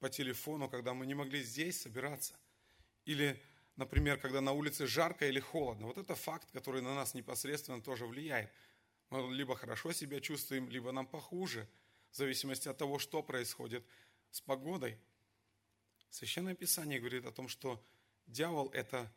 по 0.00 0.08
телефону, 0.08 0.68
когда 0.68 0.92
мы 0.94 1.06
не 1.06 1.14
могли 1.14 1.42
здесь 1.42 1.80
собираться. 1.80 2.38
Или, 3.04 3.40
например, 3.76 4.18
когда 4.18 4.40
на 4.40 4.52
улице 4.52 4.86
жарко 4.86 5.26
или 5.28 5.40
холодно. 5.40 5.86
Вот 5.86 5.98
это 5.98 6.14
факт, 6.14 6.50
который 6.50 6.82
на 6.82 6.94
нас 6.94 7.14
непосредственно 7.14 7.80
тоже 7.80 8.06
влияет. 8.06 8.50
Мы 9.10 9.32
либо 9.34 9.54
хорошо 9.54 9.92
себя 9.92 10.20
чувствуем, 10.20 10.68
либо 10.68 10.92
нам 10.92 11.06
похуже, 11.06 11.68
в 12.10 12.16
зависимости 12.16 12.68
от 12.68 12.78
того, 12.78 12.98
что 12.98 13.22
происходит 13.22 13.86
с 14.30 14.40
погодой. 14.40 14.98
Священное 16.10 16.54
Писание 16.54 16.98
говорит 17.00 17.26
о 17.26 17.32
том, 17.32 17.48
что 17.48 17.82
дьявол– 18.26 18.70
это 18.72 19.12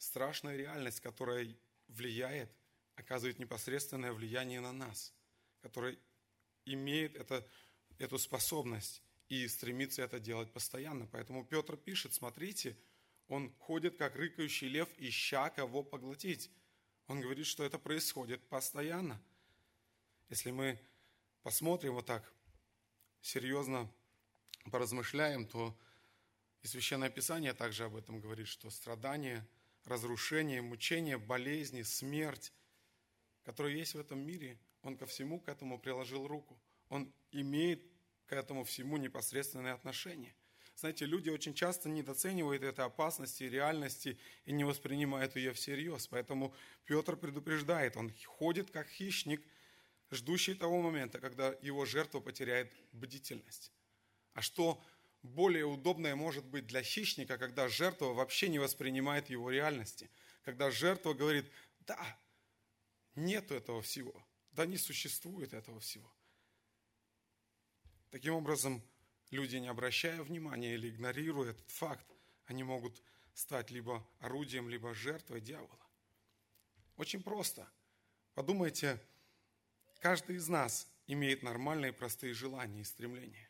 страшная 0.00 0.56
реальность, 0.56 1.00
которая 1.00 1.54
влияет, 1.88 2.50
оказывает 2.96 3.38
непосредственное 3.38 4.12
влияние 4.12 4.60
на 4.60 4.72
нас, 4.72 5.14
которая 5.60 5.96
имеет 6.64 7.16
это, 7.16 7.46
эту 7.98 8.18
способность 8.18 9.02
и 9.28 9.46
стремится 9.46 10.02
это 10.02 10.18
делать 10.18 10.50
постоянно. 10.52 11.06
Поэтому 11.12 11.44
Петр 11.44 11.76
пишет, 11.76 12.14
смотрите, 12.14 12.78
он 13.28 13.52
ходит, 13.58 13.98
как 13.98 14.16
рыкающий 14.16 14.68
лев, 14.68 14.88
ища 14.96 15.50
кого 15.50 15.82
поглотить. 15.82 16.50
Он 17.06 17.20
говорит, 17.20 17.46
что 17.46 17.62
это 17.62 17.78
происходит 17.78 18.42
постоянно. 18.48 19.22
Если 20.30 20.50
мы 20.50 20.80
посмотрим 21.42 21.94
вот 21.94 22.06
так, 22.06 22.32
серьезно 23.20 23.90
поразмышляем, 24.70 25.46
то 25.46 25.78
и 26.62 26.66
Священное 26.66 27.10
Писание 27.10 27.52
также 27.52 27.84
об 27.84 27.96
этом 27.96 28.20
говорит, 28.20 28.48
что 28.48 28.70
страдания– 28.70 29.46
разрушение, 29.90 30.62
мучение, 30.62 31.18
болезни, 31.18 31.82
смерть, 31.82 32.52
которые 33.42 33.78
есть 33.78 33.94
в 33.94 33.98
этом 33.98 34.20
мире, 34.20 34.58
он 34.82 34.96
ко 34.96 35.04
всему 35.06 35.40
к 35.40 35.48
этому 35.48 35.78
приложил 35.78 36.26
руку. 36.26 36.58
Он 36.88 37.12
имеет 37.32 37.84
к 38.26 38.32
этому 38.32 38.64
всему 38.64 38.96
непосредственное 38.96 39.74
отношение. 39.74 40.34
Знаете, 40.76 41.04
люди 41.04 41.28
очень 41.28 41.54
часто 41.54 41.88
недооценивают 41.88 42.62
этой 42.62 42.84
опасности, 42.84 43.44
реальности 43.44 44.18
и 44.44 44.52
не 44.52 44.64
воспринимают 44.64 45.36
ее 45.36 45.52
всерьез. 45.52 46.06
Поэтому 46.06 46.54
Петр 46.86 47.16
предупреждает, 47.16 47.96
он 47.96 48.12
ходит 48.24 48.70
как 48.70 48.88
хищник, 48.88 49.42
ждущий 50.10 50.54
того 50.54 50.80
момента, 50.80 51.18
когда 51.18 51.54
его 51.60 51.84
жертва 51.84 52.20
потеряет 52.20 52.72
бдительность. 52.92 53.72
А 54.32 54.40
что 54.40 54.82
более 55.22 55.66
удобное 55.66 56.14
может 56.16 56.44
быть 56.44 56.66
для 56.66 56.82
хищника, 56.82 57.38
когда 57.38 57.68
жертва 57.68 58.12
вообще 58.12 58.48
не 58.48 58.58
воспринимает 58.58 59.30
его 59.30 59.50
реальности. 59.50 60.10
Когда 60.42 60.70
жертва 60.70 61.12
говорит, 61.12 61.50
да, 61.80 62.18
нету 63.14 63.54
этого 63.54 63.82
всего, 63.82 64.26
да 64.52 64.66
не 64.66 64.78
существует 64.78 65.52
этого 65.52 65.80
всего. 65.80 66.10
Таким 68.10 68.34
образом, 68.34 68.82
люди, 69.30 69.56
не 69.56 69.68
обращая 69.68 70.22
внимания 70.22 70.74
или 70.74 70.88
игнорируя 70.88 71.50
этот 71.50 71.70
факт, 71.70 72.06
они 72.46 72.64
могут 72.64 73.02
стать 73.34 73.70
либо 73.70 74.06
орудием, 74.18 74.68
либо 74.68 74.94
жертвой 74.94 75.40
дьявола. 75.40 75.86
Очень 76.96 77.22
просто. 77.22 77.70
Подумайте, 78.34 79.00
каждый 80.00 80.36
из 80.36 80.48
нас 80.48 80.88
имеет 81.06 81.42
нормальные 81.42 81.92
простые 81.92 82.34
желания 82.34 82.80
и 82.80 82.84
стремления. 82.84 83.49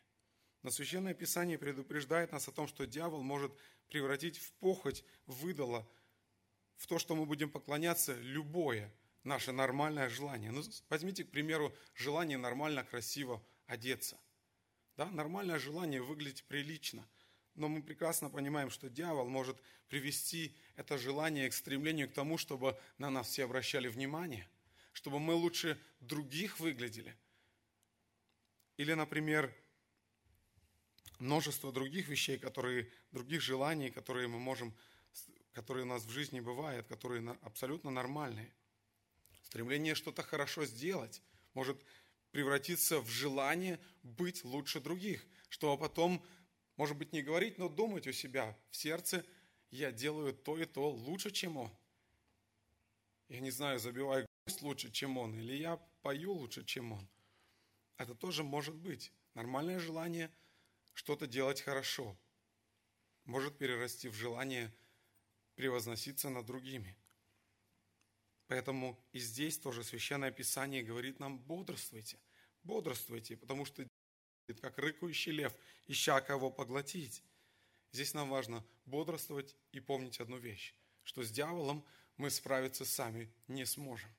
Но 0.63 0.69
Священное 0.69 1.13
Писание 1.13 1.57
предупреждает 1.57 2.31
нас 2.31 2.47
о 2.47 2.51
том, 2.51 2.67
что 2.67 2.85
дьявол 2.85 3.23
может 3.23 3.51
превратить 3.89 4.37
в 4.37 4.51
похоть, 4.53 5.03
в 5.25 5.47
идола, 5.49 5.87
в 6.77 6.87
то, 6.87 6.99
что 6.99 7.15
мы 7.15 7.25
будем 7.25 7.49
поклоняться 7.49 8.15
любое 8.21 8.93
наше 9.23 9.51
нормальное 9.51 10.09
желание. 10.09 10.51
Ну, 10.51 10.63
возьмите, 10.89 11.23
к 11.23 11.31
примеру, 11.31 11.73
желание 11.95 12.37
нормально, 12.37 12.83
красиво 12.83 13.43
одеться. 13.67 14.19
Да, 14.97 15.05
нормальное 15.07 15.59
желание 15.59 16.01
выглядеть 16.01 16.43
прилично. 16.43 17.07
Но 17.55 17.67
мы 17.67 17.83
прекрасно 17.83 18.29
понимаем, 18.29 18.69
что 18.69 18.89
дьявол 18.89 19.27
может 19.27 19.61
привести 19.89 20.55
это 20.75 20.97
желание 20.97 21.49
к 21.49 21.53
стремлению 21.53 22.09
к 22.09 22.13
тому, 22.13 22.37
чтобы 22.37 22.79
на 22.97 23.09
нас 23.09 23.27
все 23.27 23.43
обращали 23.43 23.87
внимание, 23.87 24.47
чтобы 24.93 25.19
мы 25.19 25.33
лучше 25.33 25.79
других 25.99 26.59
выглядели. 26.59 27.15
Или, 28.77 28.93
например, 28.93 29.53
множество 31.19 31.71
других 31.71 32.07
вещей, 32.07 32.37
которые, 32.37 32.89
других 33.11 33.41
желаний, 33.41 33.91
которые 33.91 34.27
мы 34.27 34.39
можем, 34.39 34.73
которые 35.53 35.83
у 35.83 35.87
нас 35.87 36.03
в 36.03 36.09
жизни 36.09 36.39
бывают, 36.39 36.87
которые 36.87 37.37
абсолютно 37.41 37.91
нормальные. 37.91 38.53
Стремление 39.43 39.95
что-то 39.95 40.23
хорошо 40.23 40.65
сделать 40.65 41.21
может 41.53 41.83
превратиться 42.31 42.99
в 42.99 43.09
желание 43.09 43.79
быть 44.03 44.43
лучше 44.43 44.79
других, 44.79 45.25
чтобы 45.49 45.79
потом, 45.79 46.25
может 46.77 46.97
быть, 46.97 47.13
не 47.13 47.21
говорить, 47.21 47.57
но 47.57 47.69
думать 47.69 48.07
у 48.07 48.13
себя 48.13 48.57
в 48.69 48.77
сердце, 48.77 49.25
я 49.69 49.91
делаю 49.91 50.33
то 50.33 50.57
и 50.57 50.65
то 50.65 50.89
лучше, 50.89 51.31
чем 51.31 51.57
он. 51.57 51.71
Я 53.27 53.39
не 53.39 53.51
знаю, 53.51 53.79
забиваю 53.79 54.25
гвоздь 54.45 54.61
лучше, 54.61 54.91
чем 54.91 55.17
он, 55.17 55.37
или 55.37 55.53
я 55.53 55.77
пою 56.01 56.33
лучше, 56.33 56.65
чем 56.65 56.93
он. 56.93 57.07
Это 57.97 58.15
тоже 58.15 58.43
может 58.43 58.75
быть. 58.75 59.11
Нормальное 59.33 59.79
желание 59.79 60.31
что-то 60.93 61.27
делать 61.27 61.61
хорошо 61.61 62.17
может 63.25 63.57
перерасти 63.57 64.09
в 64.09 64.13
желание 64.13 64.73
превозноситься 65.55 66.29
над 66.29 66.45
другими. 66.45 66.97
Поэтому 68.47 69.01
и 69.13 69.19
здесь 69.19 69.57
тоже 69.57 69.83
Священное 69.83 70.31
Писание 70.31 70.83
говорит 70.83 71.19
нам, 71.19 71.39
бодрствуйте, 71.39 72.19
бодрствуйте, 72.63 73.37
потому 73.37 73.65
что 73.65 73.87
как 74.59 74.77
рыкающий 74.77 75.31
лев, 75.31 75.55
ища 75.87 76.19
кого 76.19 76.51
поглотить. 76.51 77.23
Здесь 77.93 78.13
нам 78.13 78.29
важно 78.29 78.65
бодрствовать 78.85 79.55
и 79.71 79.79
помнить 79.79 80.19
одну 80.19 80.37
вещь, 80.37 80.75
что 81.03 81.23
с 81.23 81.31
дьяволом 81.31 81.85
мы 82.17 82.29
справиться 82.29 82.85
сами 82.85 83.33
не 83.47 83.65
сможем. 83.65 84.09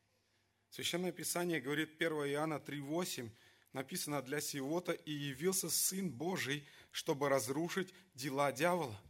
Священное 0.70 1.12
Писание 1.12 1.60
говорит 1.60 1.90
1 1.96 2.12
Иоанна 2.30 2.54
3,8, 2.54 3.30
написано 3.72 4.22
«Для 4.22 4.40
сего-то 4.40 4.92
и 4.92 5.12
явился 5.12 5.70
Сын 5.70 6.10
Божий, 6.10 6.66
чтобы 6.90 7.28
разрушить 7.28 7.92
дела 8.14 8.52
дьявола». 8.52 9.00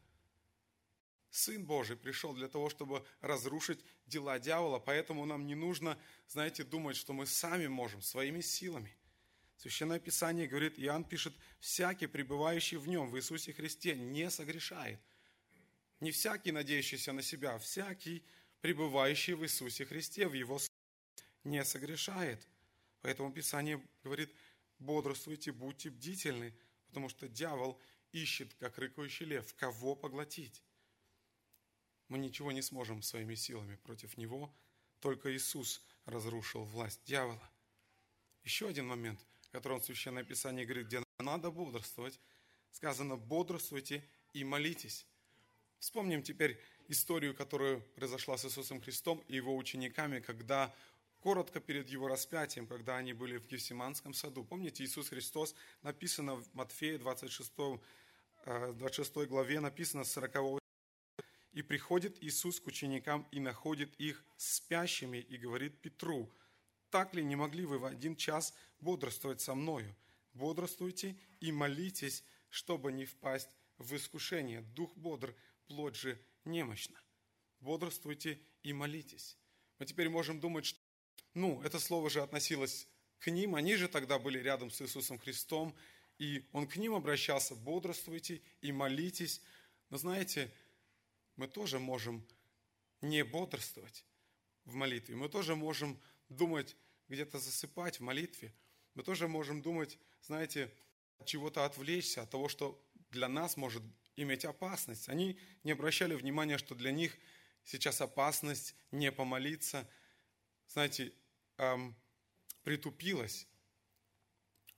Сын 1.31 1.64
Божий 1.64 1.97
пришел 1.97 2.35
для 2.35 2.49
того, 2.49 2.69
чтобы 2.69 3.07
разрушить 3.23 3.81
дела 4.07 4.38
дьявола, 4.38 4.78
поэтому 4.78 5.25
нам 5.25 5.47
не 5.47 5.54
нужно, 5.54 5.99
знаете, 6.28 6.62
думать, 6.62 6.97
что 6.97 7.14
мы 7.14 7.25
сами 7.26 7.69
можем, 7.69 8.02
своими 8.02 8.42
силами. 8.42 8.95
Священное 9.57 9.99
Писание 9.99 10.47
говорит, 10.47 10.78
Иоанн 10.78 11.04
пишет, 11.04 11.35
«Всякий, 11.59 12.07
пребывающий 12.07 12.76
в 12.76 12.87
нем, 12.87 13.11
в 13.11 13.16
Иисусе 13.16 13.52
Христе, 13.52 13.95
не 13.95 14.31
согрешает». 14.31 15.00
Не 16.00 16.11
всякий, 16.11 16.50
надеющийся 16.50 17.12
на 17.12 17.23
себя, 17.23 17.54
а 17.54 17.59
всякий, 17.59 18.25
пребывающий 18.61 19.35
в 19.35 19.45
Иисусе 19.45 19.87
Христе, 19.87 20.26
в 20.26 20.35
Его 20.35 20.61
не 21.45 21.64
согрешает. 21.64 22.47
Поэтому 23.02 23.33
Писание 23.33 23.81
говорит, 24.02 24.35
бодрствуйте, 24.82 25.52
будьте 25.52 25.90
бдительны, 25.90 26.54
потому 26.88 27.08
что 27.08 27.28
дьявол 27.28 27.80
ищет, 28.12 28.54
как 28.54 28.78
рыкающий 28.78 29.26
лев, 29.26 29.54
кого 29.54 29.94
поглотить. 29.96 30.62
Мы 32.08 32.18
ничего 32.18 32.52
не 32.52 32.62
сможем 32.62 33.02
своими 33.02 33.34
силами 33.34 33.76
против 33.76 34.16
него, 34.18 34.54
только 35.00 35.34
Иисус 35.34 35.82
разрушил 36.04 36.64
власть 36.64 37.00
дьявола. 37.04 37.50
Еще 38.44 38.68
один 38.68 38.86
момент, 38.86 39.24
о 39.48 39.52
котором 39.52 39.80
Священное 39.80 40.24
Писание 40.24 40.66
говорит, 40.66 40.88
где 40.88 41.02
надо 41.18 41.50
бодрствовать, 41.50 42.21
сказано 42.73 43.16
«бодрствуйте 43.16 44.04
и 44.32 44.45
молитесь». 44.45 45.06
Вспомним 45.78 46.23
теперь 46.23 46.60
историю, 46.88 47.34
которая 47.34 47.78
произошла 47.78 48.36
с 48.36 48.45
Иисусом 48.45 48.80
Христом 48.80 49.23
и 49.28 49.36
его 49.36 49.56
учениками, 49.56 50.21
когда 50.21 50.75
коротко 51.23 51.61
перед 51.61 51.89
его 51.89 52.08
распятием, 52.08 52.67
когда 52.67 52.97
они 52.97 53.13
были 53.13 53.39
в 53.39 53.47
Гефсиманском 53.47 54.13
саду. 54.13 54.45
Помните, 54.45 54.82
Иисус 54.85 55.08
Христос, 55.08 55.54
написано 55.82 56.35
в 56.35 56.54
Матфея 56.54 56.99
26, 56.99 57.52
26 58.45 59.17
э, 59.17 59.26
главе, 59.26 59.61
написано 59.61 60.04
с 60.04 60.13
40 60.13 60.61
и 61.52 61.63
приходит 61.63 62.23
Иисус 62.23 62.61
к 62.61 62.67
ученикам 62.67 63.28
и 63.30 63.39
находит 63.39 63.95
их 64.00 64.25
спящими 64.37 65.19
и 65.19 65.37
говорит 65.37 65.80
Петру, 65.80 66.32
так 66.91 67.15
ли 67.15 67.25
не 67.25 67.37
могли 67.37 67.67
вы 67.67 67.78
в 67.78 67.85
один 67.85 68.17
час 68.17 68.54
бодрствовать 68.80 69.41
со 69.41 69.54
мною? 69.54 69.95
Бодрствуйте 70.32 71.17
и 71.41 71.52
молитесь, 71.52 72.25
чтобы 72.49 72.93
не 72.93 73.04
впасть 73.04 73.50
в 73.78 73.95
искушение. 73.95 74.63
Дух 74.63 74.97
бодр, 74.97 75.35
плоть 75.67 75.97
же 75.97 76.19
немощна. 76.45 77.00
Бодрствуйте 77.61 78.41
и 78.63 78.73
молитесь. 78.73 79.39
Мы 79.78 79.87
теперь 79.87 80.08
можем 80.08 80.41
думать, 80.41 80.65
что 80.65 80.81
ну, 81.34 81.62
это 81.62 81.78
слово 81.78 82.10
же 82.10 82.23
относилось 82.23 82.88
к 83.18 83.30
ним, 83.30 83.54
они 83.54 83.76
же 83.76 83.88
тогда 83.88 84.18
были 84.18 84.38
рядом 84.38 84.71
с 84.71 84.82
Иисусом 84.82 85.18
Христом, 85.18 85.75
и 86.18 86.47
Он 86.52 86.66
к 86.66 86.76
ним 86.76 86.95
обращался, 86.95 87.54
бодрствуйте 87.54 88.42
и 88.60 88.73
молитесь. 88.73 89.40
Но 89.90 89.99
знаете, 89.99 90.52
мы 91.36 91.49
тоже 91.49 91.78
можем 91.78 92.26
не 93.00 93.25
бодрствовать 93.25 94.04
в 94.64 94.75
молитве, 94.75 95.16
мы 95.16 95.28
тоже 95.28 95.56
можем 95.56 96.00
думать, 96.28 96.76
где-то 97.08 97.38
засыпать 97.38 97.99
в 97.99 98.02
молитве, 98.02 98.54
мы 98.95 99.02
тоже 99.02 99.28
можем 99.28 99.62
думать, 99.62 99.99
знаете, 100.23 100.73
от 101.18 101.26
чего-то 101.26 101.64
отвлечься, 101.64 102.23
от 102.23 102.30
того, 102.30 102.49
что 102.49 102.80
для 103.10 103.28
нас 103.28 103.56
может 103.56 103.82
иметь 104.16 104.45
опасность. 104.45 105.08
Они 105.08 105.38
не 105.64 105.73
обращали 105.73 106.14
внимания, 106.14 106.58
что 106.58 106.75
для 106.75 106.92
них 106.92 107.16
сейчас 107.64 108.00
опасность 108.00 108.75
не 108.90 109.10
помолиться, 109.10 109.88
знаете, 110.68 111.12
эм, 111.58 111.97
притупилась. 112.62 113.47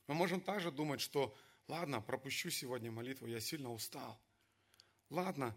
Мы 0.06 0.14
можем 0.14 0.40
также 0.40 0.70
думать, 0.70 1.00
что 1.00 1.36
ладно, 1.68 2.00
пропущу 2.00 2.50
сегодня 2.50 2.90
молитву, 2.90 3.26
я 3.26 3.40
сильно 3.40 3.72
устал. 3.72 4.20
Ладно, 5.10 5.56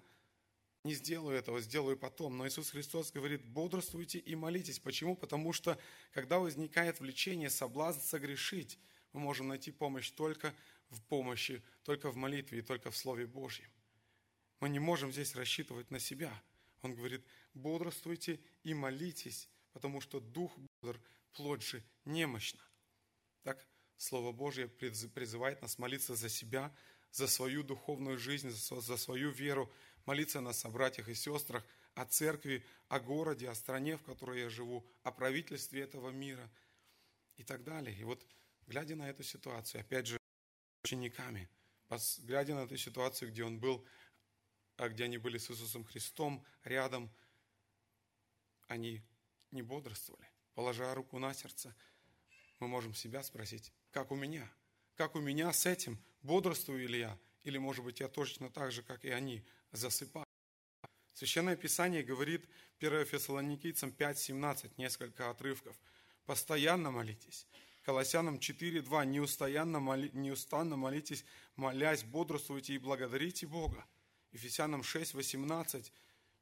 не 0.83 0.93
сделаю 0.93 1.37
этого, 1.37 1.59
сделаю 1.59 1.97
потом. 1.97 2.37
Но 2.37 2.47
Иисус 2.47 2.69
Христос 2.69 3.11
говорит, 3.11 3.45
бодрствуйте 3.45 4.19
и 4.19 4.35
молитесь. 4.35 4.79
Почему? 4.79 5.15
Потому 5.15 5.51
что, 5.53 5.77
когда 6.13 6.39
возникает 6.39 6.99
влечение, 6.99 7.49
соблазн 7.49 8.01
согрешить, 8.01 8.79
мы 9.11 9.19
можем 9.19 9.47
найти 9.47 9.71
помощь 9.71 10.11
только 10.11 10.55
в 10.89 11.01
помощи, 11.01 11.63
только 11.83 12.09
в 12.09 12.15
молитве 12.15 12.59
и 12.59 12.61
только 12.61 12.91
в 12.91 12.97
Слове 12.97 13.25
Божьем. 13.25 13.69
Мы 14.59 14.69
не 14.69 14.79
можем 14.79 15.11
здесь 15.11 15.35
рассчитывать 15.35 15.91
на 15.91 15.99
себя. 15.99 16.31
Он 16.81 16.95
говорит, 16.95 17.25
бодрствуйте 17.53 18.39
и 18.63 18.73
молитесь, 18.73 19.49
потому 19.77 20.01
что 20.01 20.19
Дух 20.19 20.57
бодр, 20.81 20.99
плоть 21.33 21.61
же 21.61 21.83
немощна. 22.03 22.63
Так 23.43 23.63
Слово 23.95 24.31
Божье 24.31 24.67
призывает 24.67 25.61
нас 25.61 25.77
молиться 25.77 26.15
за 26.15 26.29
себя, 26.29 26.75
за 27.11 27.27
свою 27.27 27.61
духовную 27.61 28.17
жизнь, 28.17 28.49
за 28.49 28.97
свою 28.97 29.29
веру, 29.29 29.71
молиться 30.07 30.41
нас 30.41 30.65
о 30.65 30.69
братьях 30.69 31.09
и 31.09 31.13
сестрах, 31.13 31.63
о 31.93 32.05
церкви, 32.05 32.65
о 32.87 32.99
городе, 32.99 33.47
о 33.49 33.53
стране, 33.53 33.97
в 33.97 34.03
которой 34.03 34.39
я 34.39 34.49
живу, 34.49 34.83
о 35.03 35.11
правительстве 35.11 35.83
этого 35.83 36.09
мира 36.09 36.51
и 37.35 37.43
так 37.43 37.63
далее. 37.63 37.95
И 37.95 38.03
вот, 38.03 38.25
глядя 38.65 38.95
на 38.95 39.07
эту 39.07 39.21
ситуацию, 39.21 39.81
опять 39.81 40.07
же, 40.07 40.17
учениками, 40.83 41.47
глядя 42.23 42.55
на 42.55 42.63
эту 42.63 42.77
ситуацию, 42.77 43.29
где 43.29 43.43
он 43.43 43.59
был, 43.59 43.85
а 44.77 44.89
где 44.89 45.03
они 45.03 45.19
были 45.19 45.37
с 45.37 45.51
Иисусом 45.51 45.85
Христом 45.85 46.43
рядом, 46.63 47.11
они 48.67 49.03
не 49.51 49.61
бодрствовали. 49.61 50.27
Положа 50.53 50.93
руку 50.93 51.19
на 51.19 51.33
сердце, 51.33 51.75
мы 52.59 52.67
можем 52.67 52.93
себя 52.93 53.23
спросить, 53.23 53.71
как 53.91 54.11
у 54.11 54.15
меня? 54.15 54.49
Как 54.95 55.15
у 55.15 55.19
меня 55.19 55.53
с 55.53 55.65
этим? 55.65 55.99
Бодрствую 56.23 56.87
ли 56.87 56.99
я? 56.99 57.17
Или, 57.43 57.57
может 57.57 57.85
быть, 57.85 57.99
я 57.99 58.07
точно 58.07 58.49
так 58.49 58.71
же, 58.71 58.81
как 58.81 59.05
и 59.05 59.09
они, 59.09 59.45
засыпаю. 59.71 60.25
Священное 61.13 61.55
Писание 61.55 62.03
говорит 62.03 62.47
1 62.79 63.05
Фессалоникийцам 63.05 63.89
5.17, 63.89 64.71
несколько 64.77 65.29
отрывков. 65.29 65.75
«Постоянно 66.25 66.91
молитесь». 66.91 67.47
Колоссянам 67.83 68.35
4.2 68.35 69.05
«Неустанно, 69.05 69.79
моли, 69.79 70.11
«Неустанно 70.13 70.75
молитесь, 70.75 71.23
молясь, 71.55 72.03
бодрствуйте 72.03 72.73
и 72.73 72.77
благодарите 72.77 73.47
Бога». 73.47 73.85
Ефесянам 74.31 74.81
6.18 74.81 75.91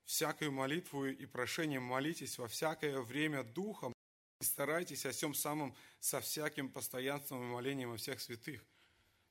«Всякую 0.05 0.51
молитву 0.51 1.05
и 1.05 1.25
прошением 1.25 1.83
молитесь 1.83 2.37
во 2.37 2.47
всякое 2.47 3.01
время 3.01 3.43
Духом 3.43 3.93
и 4.39 4.45
старайтесь 4.45 5.05
о 5.05 5.11
всем 5.11 5.33
самом 5.33 5.75
со 5.99 6.21
всяким 6.21 6.69
постоянством 6.69 7.43
и 7.43 7.53
молением 7.53 7.91
о 7.91 7.97
всех 7.97 8.21
святых». 8.21 8.63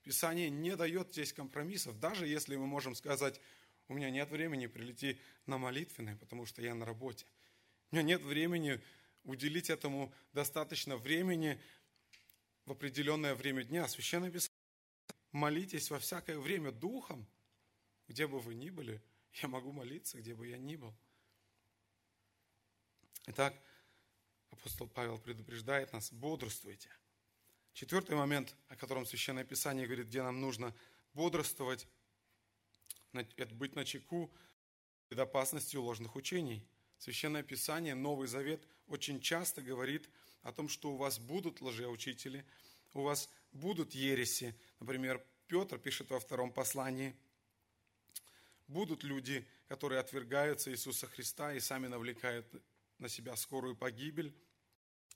Писание 0.03 0.51
не 0.51 0.77
дает 0.77 1.13
здесь 1.13 1.33
компромиссов, 1.33 1.99
даже 1.99 2.27
если 2.27 2.57
мы 2.57 2.67
можем 2.67 2.95
сказать, 2.95 3.41
у 3.89 3.95
меня 3.95 4.11
нет 4.11 4.31
времени, 4.31 4.67
прилети 4.67 5.19
на 5.47 5.57
молитвенное, 5.57 6.17
потому 6.17 6.45
что 6.45 6.61
я 6.61 6.75
на 6.75 6.85
работе. 6.85 7.27
У 7.91 7.97
меня 7.97 8.03
нет 8.03 8.23
времени 8.23 8.81
уделить 9.25 9.71
этому 9.71 10.13
достаточно 10.33 10.97
времени 10.97 11.61
в 12.67 12.73
определенное 12.73 13.35
время 13.35 13.65
дня. 13.65 13.89
Священное 13.89 14.31
Писание. 14.31 14.51
Молитесь 15.33 15.91
во 15.91 15.99
всякое 15.99 16.39
время 16.39 16.71
духом, 16.71 17.27
где 18.07 18.27
бы 18.27 18.41
вы 18.41 18.55
ни 18.55 18.71
были. 18.71 19.03
Я 19.43 19.49
могу 19.49 19.73
молиться, 19.73 20.19
где 20.19 20.35
бы 20.35 20.47
я 20.47 20.59
ни 20.59 20.77
был. 20.77 20.95
Итак, 23.27 23.55
апостол 24.51 24.87
Павел 24.87 25.19
предупреждает 25.19 25.93
нас, 25.93 26.13
бодрствуйте. 26.13 26.89
Четвертый 27.73 28.15
момент, 28.15 28.55
о 28.69 28.77
котором 28.77 29.05
Священное 29.05 29.45
Писание 29.45 29.87
говорит, 29.87 30.07
где 30.07 30.23
нам 30.23 30.41
нужно 30.41 30.73
бодрствовать, 31.15 31.89
это 33.13 33.55
быть 33.55 33.75
на 33.75 33.85
чеку 33.85 34.33
перед 35.09 35.21
опасностью 35.21 35.83
ложных 35.83 36.15
учений. 36.15 36.65
Священное 36.99 37.43
Писание, 37.43 37.95
Новый 37.95 38.29
Завет 38.29 38.65
очень 38.87 39.21
часто 39.21 39.63
говорит 39.63 40.09
о 40.43 40.53
том, 40.53 40.69
что 40.69 40.93
у 40.93 40.97
вас 40.97 41.19
будут 41.19 41.61
лжеучители, 41.61 42.47
у 42.93 43.03
вас 43.03 43.29
будут 43.53 43.95
ереси. 43.95 44.57
Например, 44.79 45.25
Петр 45.49 45.79
пишет 45.79 46.11
во 46.11 46.21
втором 46.21 46.53
послании, 46.53 47.17
будут 48.67 49.05
люди, 49.05 49.47
которые 49.67 50.01
отвергаются 50.01 50.71
Иисуса 50.71 51.07
Христа 51.07 51.53
и 51.55 51.61
сами 51.61 51.87
навлекают 51.87 52.47
на 52.99 53.09
себя 53.09 53.37
скорую 53.37 53.77
погибель. 53.77 54.35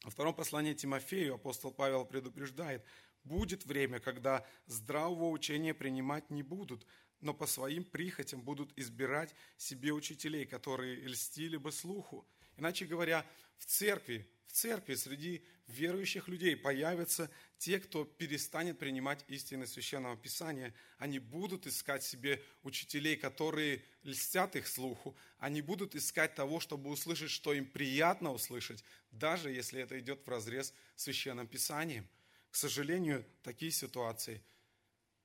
Во 0.05 0.11
втором 0.11 0.35
послании 0.35 0.75
Тимофею 0.75 1.35
апостол 1.35 1.73
Павел 1.73 2.05
предупреждает, 2.05 2.85
будет 3.25 3.65
время, 3.65 4.01
когда 4.01 4.47
здравого 4.67 5.31
учения 5.31 5.75
принимать 5.75 6.31
не 6.31 6.43
будут, 6.43 6.87
но 7.21 7.35
по 7.35 7.47
своим 7.47 7.85
прихотям 7.85 8.43
будут 8.43 8.73
избирать 8.79 9.35
себе 9.57 9.93
учителей, 9.93 10.47
которые 10.47 10.97
льстили 11.07 11.57
бы 11.57 11.73
слуху. 11.73 12.27
Иначе 12.57 12.87
говоря, 12.87 13.27
в 13.57 13.67
церкви, 13.67 14.31
в 14.47 14.53
церкви 14.53 14.95
среди 14.95 15.45
верующих 15.69 16.29
людей 16.29 16.57
появятся 16.57 17.31
те, 17.59 17.79
кто 17.79 18.05
перестанет 18.05 18.79
принимать 18.79 19.25
истины 19.29 19.67
Священного 19.67 20.17
Писания. 20.17 20.75
Они 20.97 21.19
будут 21.19 21.67
искать 21.67 22.03
себе 22.03 22.43
учителей, 22.63 23.17
которые 23.17 23.85
льстят 24.03 24.57
их 24.57 24.67
слуху. 24.67 25.17
Они 25.39 25.61
будут 25.61 25.95
искать 25.95 26.35
того, 26.35 26.59
чтобы 26.59 26.91
услышать, 26.91 27.31
что 27.31 27.53
им 27.53 27.67
приятно 27.67 28.33
услышать, 28.33 28.83
даже 29.11 29.51
если 29.51 29.81
это 29.81 29.99
идет 30.01 30.27
в 30.27 30.29
разрез 30.29 30.73
с 30.97 31.05
Священным 31.05 31.47
Писанием. 31.47 32.09
К 32.51 32.57
сожалению, 32.57 33.25
такие 33.43 33.71
ситуации 33.71 34.43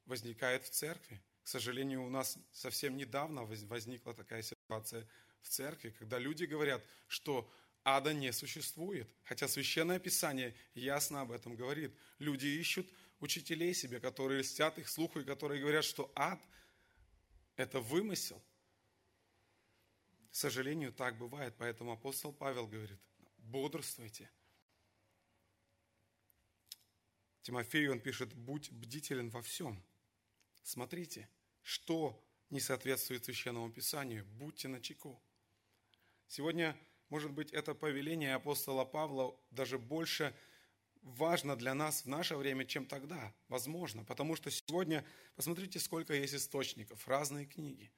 возникают 0.05 0.65
в 0.65 0.69
церкви. 0.69 1.21
К 1.43 1.47
сожалению, 1.47 2.03
у 2.03 2.09
нас 2.09 2.37
совсем 2.51 2.97
недавно 2.97 3.43
возникла 3.45 4.13
такая 4.13 4.41
ситуация 4.41 5.07
в 5.41 5.49
церкви, 5.49 5.93
когда 5.97 6.19
люди 6.19 6.45
говорят, 6.45 6.83
что 7.07 7.49
ада 7.83 8.13
не 8.13 8.31
существует. 8.31 9.09
Хотя 9.23 9.47
Священное 9.47 9.99
Писание 9.99 10.55
ясно 10.73 11.21
об 11.21 11.31
этом 11.31 11.55
говорит. 11.55 11.95
Люди 12.19 12.47
ищут 12.47 12.87
учителей 13.19 13.73
себе, 13.73 13.99
которые 13.99 14.41
льстят 14.41 14.77
их 14.79 14.89
слуху 14.89 15.19
и 15.19 15.25
которые 15.25 15.61
говорят, 15.61 15.85
что 15.85 16.11
ад– 16.15 16.41
это 17.55 17.79
вымысел. 17.79 18.41
К 20.31 20.35
сожалению, 20.35 20.91
так 20.91 21.17
бывает. 21.17 21.55
Поэтому 21.57 21.91
апостол 21.91 22.33
Павел 22.33 22.67
говорит, 22.67 22.99
бодрствуйте. 23.37 24.29
Тимофею 27.41 27.91
он 27.91 27.99
пишет, 27.99 28.33
будь 28.33 28.71
бдителен 28.71 29.29
во 29.29 29.41
всем– 29.41 29.83
Смотрите, 30.63 31.29
что 31.61 32.25
не 32.49 32.61
соответствует 32.61 33.25
Священному 33.25 33.69
Писанию. 33.71 34.25
Будьте 34.25 34.69
на 34.69 34.81
чеку. 34.81 35.21
Сегодня, 36.27 36.77
может 37.13 37.31
быть, 37.31 37.53
это 37.53 37.75
повеление 37.75 38.33
апостола 38.33 38.85
Павла 38.85 39.39
даже 39.51 39.77
больше 39.77 40.35
важно 41.03 41.55
для 41.55 41.75
нас 41.75 42.05
в 42.05 42.07
наше 42.07 42.35
время, 42.35 42.65
чем 42.65 42.87
тогда. 42.87 43.31
Возможно. 43.49 44.03
Потому 44.03 44.35
что 44.35 44.49
сегодня, 44.49 45.05
посмотрите, 45.35 45.79
сколько 45.79 46.15
есть 46.15 46.33
источников. 46.33 47.07
Разные 47.07 47.45
книги, 47.45 47.91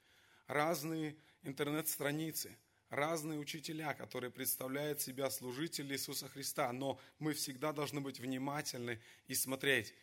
разные 0.48 1.16
интернет-страницы, 1.44 2.58
разные 2.90 3.40
учителя, 3.40 3.94
которые 3.94 4.32
представляют 4.32 5.00
себя 5.00 5.30
служители 5.30 5.94
Иисуса 5.94 6.28
Христа. 6.28 6.74
Но 6.74 7.00
мы 7.18 7.34
всегда 7.34 7.72
должны 7.72 8.02
быть 8.02 8.20
внимательны 8.20 9.00
и 9.28 9.34
смотреть, 9.34 9.94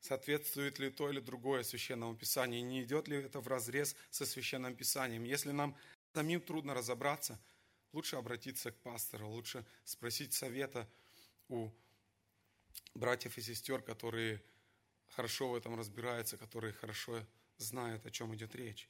соответствует 0.00 0.80
ли 0.80 0.90
то 0.90 1.08
или 1.08 1.20
другое 1.20 1.62
Священному 1.62 2.16
Писанию, 2.16 2.64
не 2.64 2.82
идет 2.82 3.06
ли 3.06 3.18
это 3.18 3.38
в 3.38 3.46
разрез 3.46 3.94
со 4.10 4.26
Священным 4.26 4.74
Писанием. 4.74 5.22
Если 5.22 5.52
нам 5.52 5.76
самим 6.12 6.40
трудно 6.40 6.74
разобраться, 6.74 7.38
лучше 7.92 8.16
обратиться 8.16 8.70
к 8.72 8.76
пастору, 8.78 9.28
лучше 9.28 9.64
спросить 9.84 10.32
совета 10.32 10.88
у 11.48 11.70
братьев 12.94 13.38
и 13.38 13.42
сестер, 13.42 13.82
которые 13.82 14.42
хорошо 15.08 15.50
в 15.50 15.54
этом 15.54 15.78
разбираются, 15.78 16.36
которые 16.36 16.72
хорошо 16.72 17.24
знают, 17.56 18.04
о 18.06 18.10
чем 18.10 18.34
идет 18.34 18.54
речь. 18.54 18.88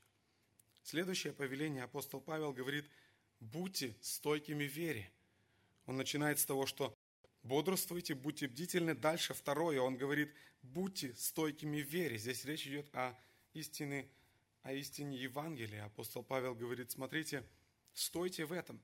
Следующее 0.82 1.32
повеление 1.32 1.84
апостол 1.84 2.20
Павел 2.20 2.52
говорит, 2.52 2.88
будьте 3.40 3.94
стойкими 4.00 4.66
в 4.66 4.72
вере. 4.72 5.10
Он 5.86 5.96
начинает 5.96 6.38
с 6.38 6.44
того, 6.44 6.66
что 6.66 6.96
бодрствуйте, 7.42 8.14
будьте 8.14 8.46
бдительны. 8.46 8.94
Дальше 8.94 9.34
второе, 9.34 9.80
он 9.80 9.96
говорит, 9.96 10.32
будьте 10.62 11.14
стойкими 11.14 11.82
в 11.82 11.88
вере. 11.88 12.18
Здесь 12.18 12.44
речь 12.44 12.66
идет 12.66 12.88
о 12.94 13.18
истине, 13.54 14.08
о 14.62 14.72
истине 14.72 15.16
Евангелия. 15.16 15.84
Апостол 15.84 16.22
Павел 16.22 16.54
говорит, 16.54 16.90
смотрите, 16.90 17.44
стойте 17.98 18.44
в 18.44 18.52
этом. 18.52 18.80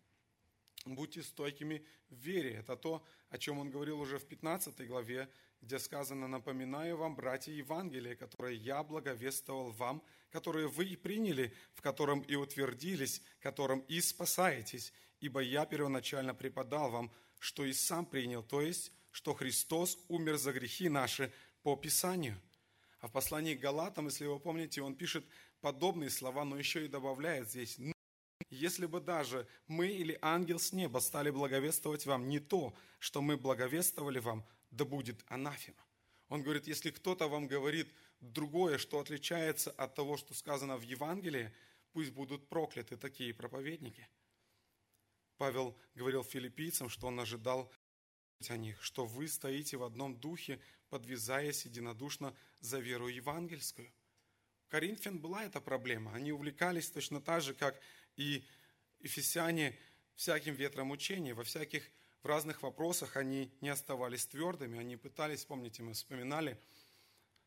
Будьте 0.84 1.22
стойкими 1.22 1.84
в 2.10 2.16
вере. 2.16 2.54
Это 2.54 2.76
то, 2.76 3.04
о 3.30 3.38
чем 3.38 3.58
он 3.58 3.70
говорил 3.70 4.00
уже 4.00 4.18
в 4.18 4.26
15 4.26 4.86
главе, 4.86 5.30
где 5.62 5.78
сказано, 5.78 6.28
напоминаю 6.28 6.98
вам, 6.98 7.16
братья 7.16 7.52
Евангелия, 7.52 8.16
которое 8.16 8.52
я 8.52 8.82
благовествовал 8.82 9.70
вам, 9.70 10.02
которые 10.30 10.68
вы 10.68 10.86
и 10.86 10.96
приняли, 10.96 11.54
в 11.72 11.80
котором 11.80 12.20
и 12.20 12.34
утвердились, 12.34 13.22
которым 13.40 13.80
и 13.80 14.00
спасаетесь, 14.00 14.92
ибо 15.20 15.40
я 15.40 15.64
первоначально 15.64 16.34
преподал 16.34 16.90
вам, 16.90 17.10
что 17.38 17.64
и 17.64 17.72
сам 17.72 18.04
принял, 18.04 18.42
то 18.42 18.60
есть, 18.60 18.92
что 19.10 19.32
Христос 19.32 19.98
умер 20.08 20.36
за 20.36 20.52
грехи 20.52 20.88
наши 20.88 21.32
по 21.62 21.76
Писанию. 21.76 22.38
А 23.00 23.06
в 23.06 23.12
послании 23.12 23.54
к 23.54 23.60
Галатам, 23.60 24.06
если 24.06 24.26
вы 24.26 24.38
помните, 24.38 24.82
он 24.82 24.96
пишет 24.96 25.24
подобные 25.60 26.10
слова, 26.10 26.44
но 26.44 26.58
еще 26.58 26.84
и 26.84 26.88
добавляет 26.88 27.48
здесь, 27.48 27.78
«Ну, 27.78 27.93
если 28.50 28.86
бы 28.86 29.00
даже 29.00 29.46
мы 29.66 29.88
или 29.88 30.18
ангел 30.20 30.58
с 30.58 30.72
неба 30.72 30.98
стали 30.98 31.30
благовествовать 31.30 32.06
вам 32.06 32.28
не 32.28 32.40
то, 32.40 32.74
что 32.98 33.22
мы 33.22 33.36
благовествовали 33.36 34.18
вам, 34.18 34.44
да 34.70 34.84
будет 34.84 35.24
анафема. 35.26 35.84
Он 36.28 36.42
говорит, 36.42 36.66
если 36.66 36.90
кто-то 36.90 37.28
вам 37.28 37.46
говорит 37.46 37.92
другое, 38.20 38.78
что 38.78 38.98
отличается 38.98 39.70
от 39.70 39.94
того, 39.94 40.16
что 40.16 40.34
сказано 40.34 40.76
в 40.76 40.82
Евангелии, 40.82 41.52
пусть 41.92 42.12
будут 42.12 42.48
прокляты 42.48 42.96
такие 42.96 43.32
проповедники– 43.34 44.08
Павел 45.36 45.76
говорил 45.94 46.22
филиппийцам, 46.22 46.88
что 46.88 47.08
он 47.08 47.18
ожидал 47.18 47.72
о 48.48 48.56
них, 48.56 48.82
что 48.82 49.04
вы 49.04 49.28
стоите 49.28 49.76
в 49.76 49.82
одном 49.82 50.16
духе, 50.18 50.60
подвязаясь 50.90 51.64
единодушно 51.64 52.36
за 52.60 52.78
веру 52.78 53.08
евангельскую. 53.08 53.92
Коринфян 54.68 55.18
была 55.18 55.44
эта 55.44 55.60
проблема. 55.60 56.12
Они 56.14 56.32
увлекались 56.32 56.90
точно 56.90 57.20
так 57.20 57.42
же, 57.42 57.54
как 57.54 57.80
и 58.16 58.44
ефесяне, 59.00 59.78
всяким 60.14 60.54
ветром 60.54 60.90
учения. 60.90 61.34
Во 61.34 61.44
всяких 61.44 61.88
в 62.22 62.26
разных 62.26 62.62
вопросах 62.62 63.16
они 63.16 63.50
не 63.60 63.68
оставались 63.68 64.26
твердыми, 64.26 64.78
они 64.78 64.96
пытались, 64.96 65.44
помните, 65.44 65.82
мы 65.82 65.92
вспоминали, 65.92 66.58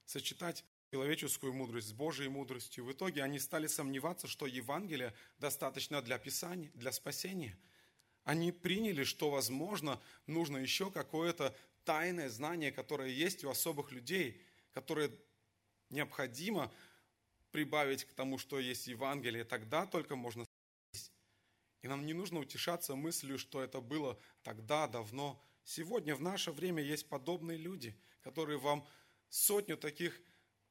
сочетать 0.05 0.63
человеческую 0.91 1.53
мудрость 1.53 1.89
с 1.89 1.93
Божьей 1.93 2.29
мудростью. 2.29 2.85
В 2.85 2.91
итоге 2.91 3.23
они 3.23 3.39
стали 3.39 3.67
сомневаться, 3.67 4.27
что 4.27 4.45
Евангелие 4.45 5.13
достаточно 5.39 6.01
для 6.01 6.17
Писания, 6.17 6.71
для 6.73 6.91
спасения– 6.91 7.57
они 8.27 8.51
приняли, 8.51 9.05
что, 9.05 9.29
возможно, 9.29 10.01
нужно 10.25 10.57
еще 10.57 10.91
какое-то 10.91 11.55
тайное 11.85 12.27
знание, 12.27 12.73
которое 12.73 13.07
есть 13.07 13.45
у 13.45 13.49
особых 13.49 13.93
людей, 13.93 14.41
которое 14.73 15.09
необходимо 15.89 16.69
прибавить 17.51 18.03
к 18.03 18.11
тому, 18.11 18.37
что 18.37 18.59
есть 18.59 18.87
Евангелие, 18.87 19.45
тогда 19.45 19.85
только 19.85 20.17
можно 20.17 20.43
и 21.81 21.87
нам 21.87 22.05
не 22.05 22.13
нужно 22.13 22.39
утешаться 22.39 22.95
мыслью, 22.95 23.37
что 23.37 23.61
это 23.61 23.81
было 23.81 24.19
тогда, 24.43 24.87
давно. 24.87 25.41
Сегодня, 25.63 26.15
в 26.15 26.21
наше 26.21 26.51
время, 26.51 26.81
есть 26.81 27.07
подобные 27.07 27.57
люди, 27.57 27.97
которые 28.21 28.57
вам 28.57 28.87
сотню 29.29 29.77
таких 29.77 30.19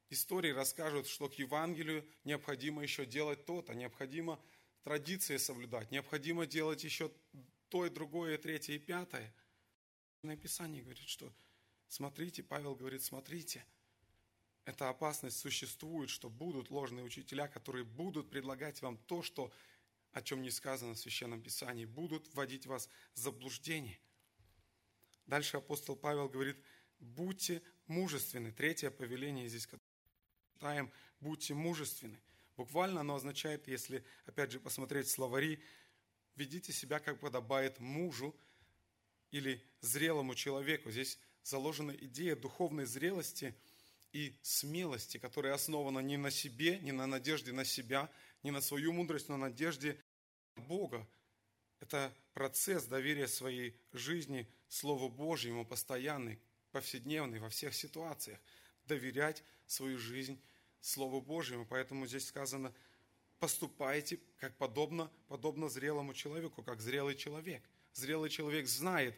историй 0.09 0.51
расскажут, 0.51 1.07
что 1.07 1.29
к 1.29 1.33
Евангелию 1.35 2.07
необходимо 2.23 2.81
еще 2.81 3.05
делать 3.05 3.45
то-то, 3.45 3.73
необходимо 3.73 4.39
традиции 4.83 5.37
соблюдать, 5.37 5.91
необходимо 5.91 6.45
делать 6.45 6.83
еще 6.83 7.11
то 7.69 7.85
и 7.85 7.89
другое, 7.89 8.35
и 8.35 8.41
третье, 8.41 8.73
и 8.73 8.79
пятое. 8.79 9.33
Написание 10.21 10.81
говорит, 10.81 11.07
что 11.07 11.31
смотрите, 11.87 12.43
Павел 12.43 12.75
говорит, 12.75 13.03
смотрите, 13.03 13.65
эта 14.65 14.89
опасность 14.89 15.37
существует, 15.37 16.09
что 16.09 16.29
будут 16.29 16.69
ложные 16.69 17.05
учителя, 17.05 17.47
которые 17.47 17.85
будут 17.85 18.29
предлагать 18.29 18.81
вам 18.81 18.97
то, 18.97 19.23
что 19.23 19.51
о 20.17 20.21
чем 20.21 20.41
не 20.41 20.49
сказано 20.49 20.95
в 20.95 20.99
Священном 20.99 21.41
Писании, 21.41 21.85
будут 21.85 22.27
вводить 22.33 22.65
вас 22.65 22.89
в 23.13 23.19
заблуждение. 23.19 23.99
Дальше 25.27 25.57
апостол 25.57 25.95
Павел 25.95 26.27
говорит, 26.27 26.57
будьте 26.99 27.61
мужественны. 27.85 28.51
Третье 28.51 28.89
повеление 28.89 29.47
здесь, 29.47 29.67
которое 29.67 29.85
читаем, 30.55 30.91
будьте 31.19 31.53
мужественны. 31.53 32.19
Буквально 32.55 33.01
оно 33.01 33.15
означает, 33.15 33.67
если, 33.67 34.03
опять 34.25 34.51
же, 34.51 34.59
посмотреть 34.59 35.07
словари, 35.07 35.61
ведите 36.35 36.73
себя, 36.73 36.99
как 36.99 37.19
подобает 37.19 37.79
мужу 37.79 38.35
или 39.29 39.63
зрелому 39.81 40.33
человеку. 40.33 40.89
Здесь 40.89 41.19
заложена 41.43 41.91
идея 41.91 42.35
духовной 42.35 42.85
зрелости 42.85 43.55
и 44.13 44.35
смелости, 44.41 45.19
которая 45.19 45.53
основана 45.53 45.99
не 45.99 46.17
на 46.17 46.31
себе, 46.31 46.79
не 46.79 46.91
на 46.91 47.05
надежде 47.05 47.51
на 47.51 47.65
себя, 47.65 48.09
не 48.41 48.51
на 48.51 48.61
свою 48.61 48.93
мудрость, 48.93 49.29
но 49.29 49.37
на 49.37 49.49
надежде 49.49 49.93
на 49.93 50.06
Бога. 50.61 51.07
Это 51.79 52.13
процесс 52.33 52.85
доверия 52.85 53.27
своей 53.27 53.79
жизни 53.93 54.47
Слову 54.67 55.09
Божьему, 55.09 55.65
постоянный, 55.65 56.39
повседневный, 56.71 57.39
во 57.39 57.49
всех 57.49 57.73
ситуациях. 57.73 58.39
Доверять 58.85 59.43
свою 59.65 59.97
жизнь 59.97 60.41
Слову 60.81 61.21
Божьему. 61.21 61.65
Поэтому 61.65 62.07
здесь 62.07 62.27
сказано, 62.27 62.73
поступайте 63.39 64.19
как 64.37 64.55
подобно, 64.57 65.11
подобно 65.27 65.69
зрелому 65.69 66.13
человеку, 66.13 66.63
как 66.63 66.81
зрелый 66.81 67.15
человек. 67.15 67.63
Зрелый 67.93 68.29
человек 68.29 68.67
знает, 68.67 69.17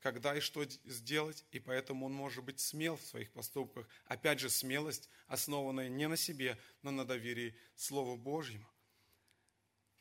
когда 0.00 0.36
и 0.36 0.40
что 0.40 0.64
сделать, 0.84 1.44
и 1.50 1.58
поэтому 1.58 2.06
он 2.06 2.12
может 2.12 2.44
быть 2.44 2.60
смел 2.60 2.96
в 2.96 3.02
своих 3.02 3.32
поступках. 3.32 3.88
Опять 4.06 4.40
же, 4.40 4.50
смелость, 4.50 5.08
основанная 5.26 5.88
не 5.88 6.06
на 6.08 6.16
себе, 6.16 6.58
но 6.82 6.90
на 6.90 7.04
доверии 7.04 7.56
Слову 7.74 8.16
Божьему. 8.16 8.68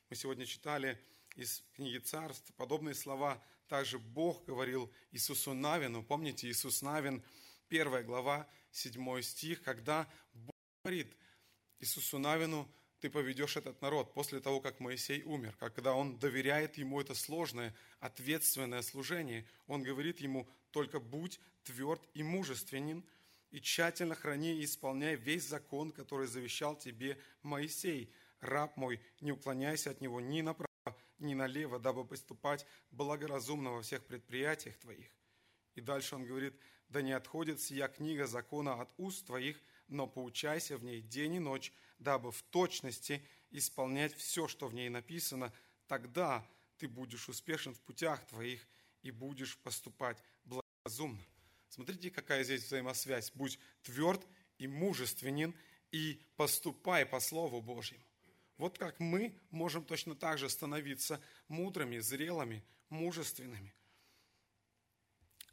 Мы 0.09 0.15
сегодня 0.15 0.45
читали 0.45 0.97
из 1.35 1.65
книги 1.75 1.97
Царств 1.97 2.53
подобные 2.53 2.95
слова. 2.95 3.43
Также 3.67 3.99
Бог 3.99 4.45
говорил 4.45 4.89
Иисусу 5.11 5.53
Навину. 5.53 6.01
Помните, 6.01 6.47
Иисус 6.47 6.81
Навин, 6.81 7.21
первая 7.67 8.03
глава, 8.03 8.47
седьмой 8.71 9.21
стих, 9.21 9.61
когда 9.63 10.09
Бог 10.33 10.55
говорит 10.81 11.13
Иисусу 11.81 12.19
Навину, 12.19 12.71
ты 13.01 13.09
поведешь 13.09 13.57
этот 13.57 13.81
народ 13.81 14.13
после 14.13 14.39
того, 14.39 14.61
как 14.61 14.79
Моисей 14.79 15.23
умер, 15.23 15.57
когда 15.57 15.93
он 15.93 16.17
доверяет 16.17 16.77
ему 16.77 17.01
это 17.01 17.13
сложное, 17.13 17.75
ответственное 17.99 18.83
служение. 18.83 19.45
Он 19.67 19.83
говорит 19.83 20.21
ему, 20.21 20.47
только 20.71 21.01
будь 21.01 21.37
тверд 21.65 22.01
и 22.13 22.23
мужественен, 22.23 23.03
и 23.51 23.59
тщательно 23.59 24.15
храни 24.15 24.61
и 24.61 24.63
исполняй 24.63 25.17
весь 25.17 25.43
закон, 25.43 25.91
который 25.91 26.27
завещал 26.27 26.77
тебе 26.77 27.19
Моисей, 27.43 28.09
раб 28.39 28.77
мой, 28.77 29.01
не 29.21 29.31
уклоняйся 29.31 29.91
от 29.91 30.01
него 30.01 30.21
ни 30.21 30.41
направо, 30.41 30.67
ни 31.19 31.33
налево, 31.33 31.79
дабы 31.79 32.05
поступать 32.05 32.65
благоразумно 32.91 33.71
во 33.71 33.81
всех 33.81 34.05
предприятиях 34.05 34.77
твоих. 34.77 35.09
И 35.75 35.81
дальше 35.81 36.15
он 36.15 36.25
говорит, 36.25 36.59
да 36.89 37.01
не 37.01 37.11
отходит 37.11 37.61
сия 37.61 37.87
книга 37.87 38.27
закона 38.27 38.81
от 38.81 38.89
уст 38.97 39.25
твоих, 39.25 39.61
но 39.87 40.07
поучайся 40.07 40.77
в 40.77 40.83
ней 40.83 41.01
день 41.01 41.35
и 41.35 41.39
ночь, 41.39 41.73
дабы 41.99 42.31
в 42.31 42.41
точности 42.43 43.25
исполнять 43.51 44.13
все, 44.15 44.47
что 44.47 44.67
в 44.67 44.73
ней 44.73 44.89
написано, 44.89 45.53
тогда 45.87 46.45
ты 46.77 46.87
будешь 46.87 47.29
успешен 47.29 47.73
в 47.73 47.81
путях 47.81 48.25
твоих 48.27 48.67
и 49.01 49.11
будешь 49.11 49.57
поступать 49.57 50.21
благоразумно. 50.43 51.23
Смотрите, 51.69 52.11
какая 52.11 52.43
здесь 52.43 52.63
взаимосвязь. 52.63 53.31
Будь 53.33 53.59
тверд 53.83 54.25
и 54.57 54.67
мужественен, 54.67 55.55
и 55.91 56.21
поступай 56.35 57.05
по 57.05 57.19
Слову 57.19 57.61
Божьему. 57.61 58.03
Вот 58.57 58.77
как 58.77 58.99
мы 58.99 59.37
можем 59.51 59.85
точно 59.85 60.15
так 60.15 60.37
же 60.37 60.49
становиться 60.49 61.21
мудрыми, 61.47 61.99
зрелыми, 61.99 62.63
мужественными, 62.89 63.73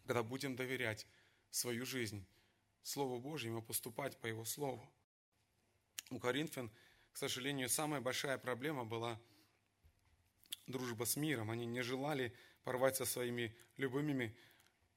когда 0.07 0.23
будем 0.23 0.57
доверять 0.57 1.07
свою 1.51 1.85
жизнь 1.85 2.27
Слову 2.83 3.19
Божьему, 3.19 3.63
поступать 3.63 4.19
по 4.19 4.27
Его 4.27 4.45
Слову. 4.45 4.91
У 6.11 6.19
Коринфян, 6.19 6.71
к 7.13 7.17
сожалению, 7.17 7.69
самая 7.69 8.01
большая 8.01 8.39
проблема 8.39 8.85
была 8.85 9.21
дружба 10.67 11.05
с 11.05 11.17
миром. 11.17 11.51
Они 11.51 11.67
не 11.67 11.83
желали 11.83 12.35
порвать 12.63 12.97
со 12.97 13.05
своими 13.05 13.57
любыми 13.77 14.37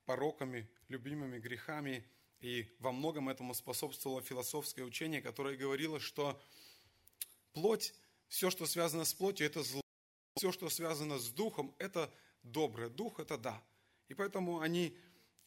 пороками, 0.05 0.69
любимыми 0.87 1.39
грехами. 1.39 2.05
И 2.39 2.75
во 2.79 2.91
многом 2.91 3.29
этому 3.29 3.53
способствовало 3.53 4.21
философское 4.21 4.83
учение, 4.83 5.21
которое 5.21 5.57
говорило, 5.57 5.99
что 5.99 6.41
плоть, 7.57 7.95
все, 8.27 8.51
что 8.51 8.67
связано 8.67 9.03
с 9.03 9.15
плотью, 9.15 9.47
это 9.47 9.63
зло. 9.63 9.81
Все, 10.35 10.51
что 10.51 10.69
связано 10.69 11.17
с 11.17 11.29
духом, 11.29 11.73
это 11.79 12.13
доброе. 12.43 12.89
Дух– 12.89 13.19
это 13.19 13.35
да. 13.35 13.63
И 14.09 14.13
поэтому 14.13 14.59
они 14.59 14.95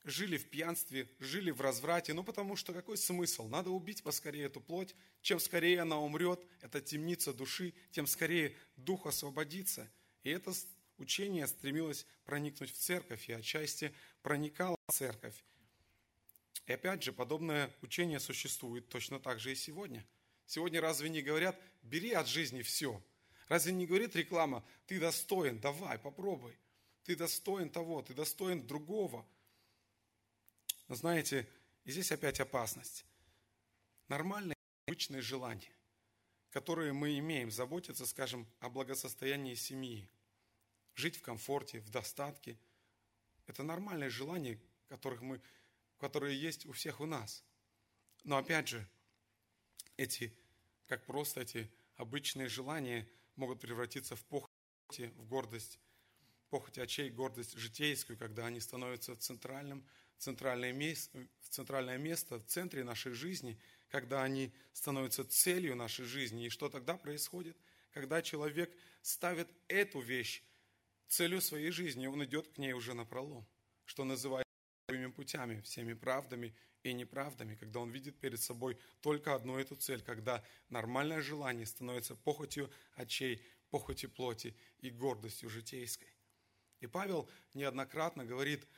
жили 0.02 0.36
в 0.36 0.50
пьянстве, 0.50 1.08
жили 1.20 1.52
в 1.52 1.60
разврате. 1.60 2.12
Ну, 2.12 2.24
потому 2.24 2.56
что 2.56 2.72
какой 2.72 2.96
смысл? 2.96 3.46
Надо 3.46 3.70
убить 3.70 4.02
поскорее 4.02 4.46
эту 4.46 4.60
плоть. 4.60 4.96
Чем 5.22 5.38
скорее 5.38 5.82
она 5.82 6.00
умрет, 6.00 6.44
это 6.62 6.80
темница 6.80 7.32
души, 7.32 7.74
тем 7.92 8.08
скорее 8.08 8.56
дух 8.76 9.06
освободится. 9.06 9.88
И 10.24 10.30
это 10.30 10.52
учение 10.98 11.46
стремилось 11.46 12.06
проникнуть 12.24 12.72
в 12.72 12.76
церковь, 12.76 13.28
и 13.28 13.32
отчасти 13.32 13.94
проникало 14.22 14.76
в 14.88 14.92
церковь. 14.92 15.44
И 16.66 16.72
опять 16.72 17.04
же, 17.04 17.12
подобное 17.12 17.72
учение 17.82 18.18
существует 18.18 18.88
точно 18.88 19.20
так 19.20 19.38
же 19.38 19.52
и 19.52 19.54
сегодня. 19.54 20.04
Сегодня 20.50 20.80
разве 20.80 21.08
не 21.08 21.22
говорят, 21.22 21.60
бери 21.82 22.12
от 22.12 22.26
жизни 22.26 22.62
все? 22.62 23.02
Разве 23.48 23.72
не 23.72 23.86
говорит 23.86 24.16
реклама, 24.16 24.64
ты 24.86 24.98
достоин, 24.98 25.60
давай, 25.60 25.98
попробуй. 25.98 26.58
Ты 27.04 27.16
достоин 27.16 27.70
того, 27.70 28.02
ты 28.02 28.14
достоин 28.14 28.66
другого– 28.66 29.26
но 30.90 30.96
знаете, 30.96 31.48
и 31.84 31.92
здесь 31.92 32.10
опять 32.10 32.40
опасность. 32.40 33.04
Нормальные, 34.08 34.56
обычные 34.86 35.22
желания, 35.22 35.72
которые 36.50 36.92
мы 36.92 37.16
имеем, 37.20 37.52
заботиться, 37.52 38.04
скажем, 38.06 38.44
о 38.58 38.68
благосостоянии 38.70 39.54
семьи, 39.54 40.10
жить 40.96 41.16
в 41.16 41.22
комфорте, 41.22 41.78
в 41.78 41.90
достатке. 41.90 42.58
Это 43.46 43.62
нормальные 43.62 44.10
желания, 44.10 44.60
которых 44.88 45.22
мы, 45.22 45.40
которые 45.98 46.36
есть 46.36 46.66
у 46.66 46.72
всех 46.72 46.98
у 46.98 47.06
нас. 47.06 47.44
Но 48.24 48.36
опять 48.36 48.66
же, 48.66 48.84
эти, 49.96 50.36
как 50.90 51.06
просто 51.06 51.42
эти 51.42 51.70
обычные 51.94 52.48
желания 52.48 53.08
могут 53.36 53.60
превратиться 53.60 54.16
в 54.16 54.24
похоть, 54.24 54.50
в 54.88 55.24
гордость, 55.24 55.78
похоть 56.48 56.78
очей, 56.78 57.10
гордость 57.10 57.56
житейскую, 57.56 58.18
когда 58.18 58.46
они 58.46 58.58
становятся 58.58 59.14
центральным 59.14 59.86
центральное 60.18 60.72
место, 60.72 61.28
центральное 61.48 61.96
место 61.96 62.40
в 62.40 62.46
центре 62.46 62.82
нашей 62.82 63.12
жизни, 63.12 63.56
когда 63.88 64.24
они 64.24 64.52
становятся 64.72 65.24
целью 65.24 65.76
нашей 65.76 66.06
жизни. 66.06 66.46
И 66.46 66.50
что 66.50 66.68
тогда 66.68 66.96
происходит? 66.96 67.56
Когда 67.92 68.20
человек 68.20 68.76
ставит 69.00 69.48
эту 69.68 70.00
вещь 70.00 70.42
целью 71.06 71.40
своей 71.40 71.70
жизни, 71.70 72.08
он 72.08 72.24
идет 72.24 72.48
к 72.48 72.58
ней 72.58 72.72
уже 72.72 72.94
на 72.94 73.04
пролом, 73.04 73.46
что 73.84 74.02
называется 74.02 74.49
своими 74.90 75.10
путями, 75.10 75.60
всеми 75.60 75.94
правдами 75.94 76.54
и 76.82 76.92
неправдами, 76.92 77.54
когда 77.54 77.80
он 77.80 77.90
видит 77.90 78.18
перед 78.18 78.40
собой 78.40 78.78
только 79.00 79.34
одну 79.34 79.58
эту 79.58 79.76
цель, 79.76 80.02
когда 80.02 80.44
нормальное 80.68 81.20
желание 81.20 81.66
становится 81.66 82.14
похотью 82.14 82.70
очей, 82.94 83.42
похотью 83.70 84.10
плоти 84.10 84.56
и 84.80 84.90
гордостью 84.90 85.48
житейской. 85.50 86.08
И 86.80 86.86
Павел 86.86 87.28
неоднократно 87.54 88.24
говорит– 88.24 88.66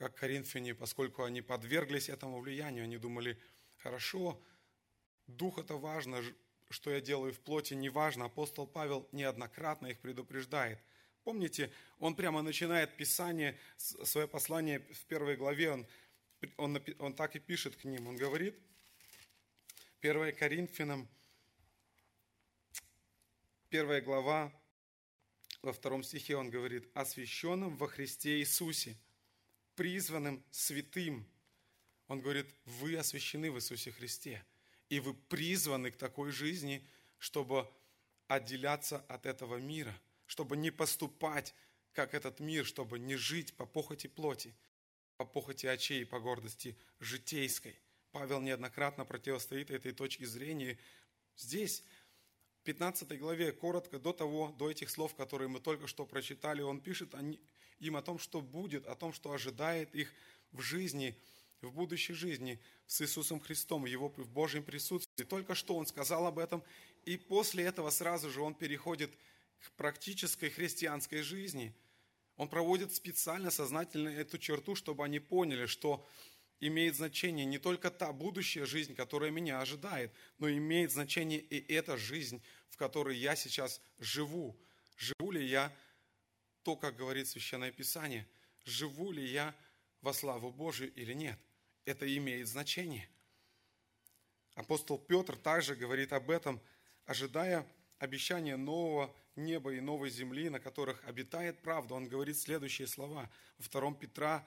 как 0.00 0.14
коринфяне, 0.14 0.74
поскольку 0.74 1.24
они 1.24 1.42
подверглись 1.42 2.08
этому 2.08 2.40
влиянию, 2.40 2.84
они 2.84 2.96
думали, 2.96 3.38
хорошо, 3.82 4.42
дух 5.26 5.58
это 5.58 5.74
важно, 5.74 6.22
что 6.70 6.90
я 6.90 7.02
делаю 7.02 7.34
в 7.34 7.40
плоти, 7.40 7.74
не 7.74 7.90
важно. 7.90 8.24
Апостол 8.24 8.66
Павел 8.66 9.06
неоднократно 9.12 9.88
их 9.88 10.00
предупреждает. 10.00 10.82
Помните, 11.24 11.70
он 11.98 12.14
прямо 12.14 12.42
начинает 12.42 12.96
писание, 12.96 13.58
свое 13.76 14.26
послание 14.26 14.80
в 14.80 15.04
первой 15.06 15.36
главе, 15.36 15.70
он, 15.70 15.86
он, 16.56 16.82
он 16.98 17.14
так 17.14 17.36
и 17.36 17.38
пишет 17.38 17.76
к 17.76 17.84
ним. 17.84 18.06
Он 18.08 18.16
говорит, 18.16 18.58
1 20.00 20.34
Коринфянам, 20.36 21.08
первая 23.68 24.00
глава, 24.00 24.52
во 25.62 25.72
втором 25.72 26.02
стихе 26.02 26.36
он 26.36 26.50
говорит, 26.50 26.90
освященным 26.94 27.76
во 27.76 27.86
Христе 27.86 28.38
Иисусе– 28.38 28.96
призванным 29.80 30.44
святым. 30.50 31.26
Он 32.06 32.20
говорит, 32.20 32.46
вы 32.66 32.98
освящены 32.98 33.50
в 33.50 33.56
Иисусе 33.56 33.92
Христе. 33.92 34.44
И 34.90 35.00
вы 35.00 35.14
призваны 35.14 35.90
к 35.90 35.96
такой 35.96 36.32
жизни, 36.32 36.86
чтобы 37.18 37.66
отделяться 38.28 38.98
от 39.08 39.24
этого 39.24 39.56
мира, 39.56 39.98
чтобы 40.30 40.56
не 40.56 40.70
поступать, 40.70 41.56
как 41.92 42.14
этот 42.14 42.38
мир, 42.38 42.64
чтобы 42.64 43.00
не 43.00 43.16
жить 43.16 43.52
по 43.54 43.66
похоти 43.66 44.06
плоти, 44.06 44.54
по 45.16 45.24
похоти 45.24 45.66
очей, 45.66 46.06
по 46.06 46.20
гордости 46.20 46.78
житейской. 47.00 47.74
Павел 48.12 48.40
неоднократно 48.40 49.04
противостоит 49.04 49.72
этой 49.72 49.90
точке 49.90 50.26
зрения. 50.26 50.78
Здесь, 51.36 51.82
в 52.60 52.62
15 52.62 53.18
главе, 53.18 53.50
коротко 53.50 53.98
до 53.98 54.12
того, 54.12 54.54
до 54.56 54.70
этих 54.70 54.90
слов, 54.90 55.16
которые 55.16 55.48
мы 55.48 55.58
только 55.58 55.88
что 55.88 56.06
прочитали, 56.06 56.62
он 56.62 56.80
пишет 56.80 57.12
им 57.80 57.96
о 57.96 58.02
том, 58.02 58.20
что 58.20 58.40
будет, 58.40 58.86
о 58.86 58.94
том, 58.94 59.12
что 59.12 59.32
ожидает 59.32 59.92
их 59.96 60.12
в 60.52 60.60
жизни, 60.60 61.20
в 61.60 61.72
будущей 61.72 62.12
жизни 62.12 62.60
с 62.86 63.00
Иисусом 63.00 63.40
Христом, 63.40 63.84
Его 63.84 64.10
в 64.16 64.30
Божьем 64.30 64.62
присутствии. 64.62 65.24
Только 65.24 65.56
что 65.56 65.74
он 65.74 65.86
сказал 65.86 66.24
об 66.28 66.38
этом, 66.38 66.62
и 67.04 67.16
после 67.16 67.64
этого 67.64 67.90
сразу 67.90 68.30
же 68.30 68.42
он 68.42 68.54
переходит 68.54 69.10
к 69.60 69.70
практической 69.72 70.50
христианской 70.50 71.22
жизни. 71.22 71.74
Он 72.36 72.48
проводит 72.48 72.94
специально, 72.94 73.50
сознательно 73.50 74.08
эту 74.08 74.38
черту, 74.38 74.74
чтобы 74.74 75.04
они 75.04 75.20
поняли, 75.20 75.66
что 75.66 76.06
имеет 76.60 76.96
значение 76.96 77.44
не 77.44 77.58
только 77.58 77.90
та 77.90 78.12
будущая 78.12 78.66
жизнь, 78.66 78.94
которая 78.94 79.30
меня 79.30 79.60
ожидает, 79.60 80.12
но 80.38 80.50
имеет 80.50 80.92
значение 80.92 81.40
и 81.40 81.72
эта 81.72 81.96
жизнь, 81.96 82.42
в 82.68 82.76
которой 82.76 83.16
я 83.16 83.36
сейчас 83.36 83.80
живу. 83.98 84.56
Живу 84.96 85.30
ли 85.32 85.46
я 85.46 85.74
то, 86.62 86.76
как 86.76 86.96
говорит 86.96 87.28
Священное 87.28 87.72
Писание, 87.72 88.28
живу 88.64 89.12
ли 89.12 89.26
я 89.26 89.54
во 90.02 90.12
славу 90.12 90.50
Божию 90.50 90.92
или 90.94 91.12
нет. 91.12 91.38
Это 91.84 92.06
имеет 92.16 92.48
значение. 92.48 93.08
Апостол 94.54 94.98
Петр 94.98 95.36
также 95.36 95.74
говорит 95.74 96.12
об 96.12 96.30
этом, 96.30 96.60
ожидая 97.06 97.66
обещания 97.98 98.56
нового 98.56 99.14
неба 99.36 99.72
и 99.74 99.80
новой 99.80 100.10
земли, 100.10 100.48
на 100.48 100.60
которых 100.60 101.02
обитает 101.04 101.60
правда. 101.62 101.94
Он 101.94 102.08
говорит 102.08 102.38
следующие 102.38 102.86
слова. 102.86 103.30
Во 103.58 103.80
2 103.80 103.94
Петра 103.94 104.46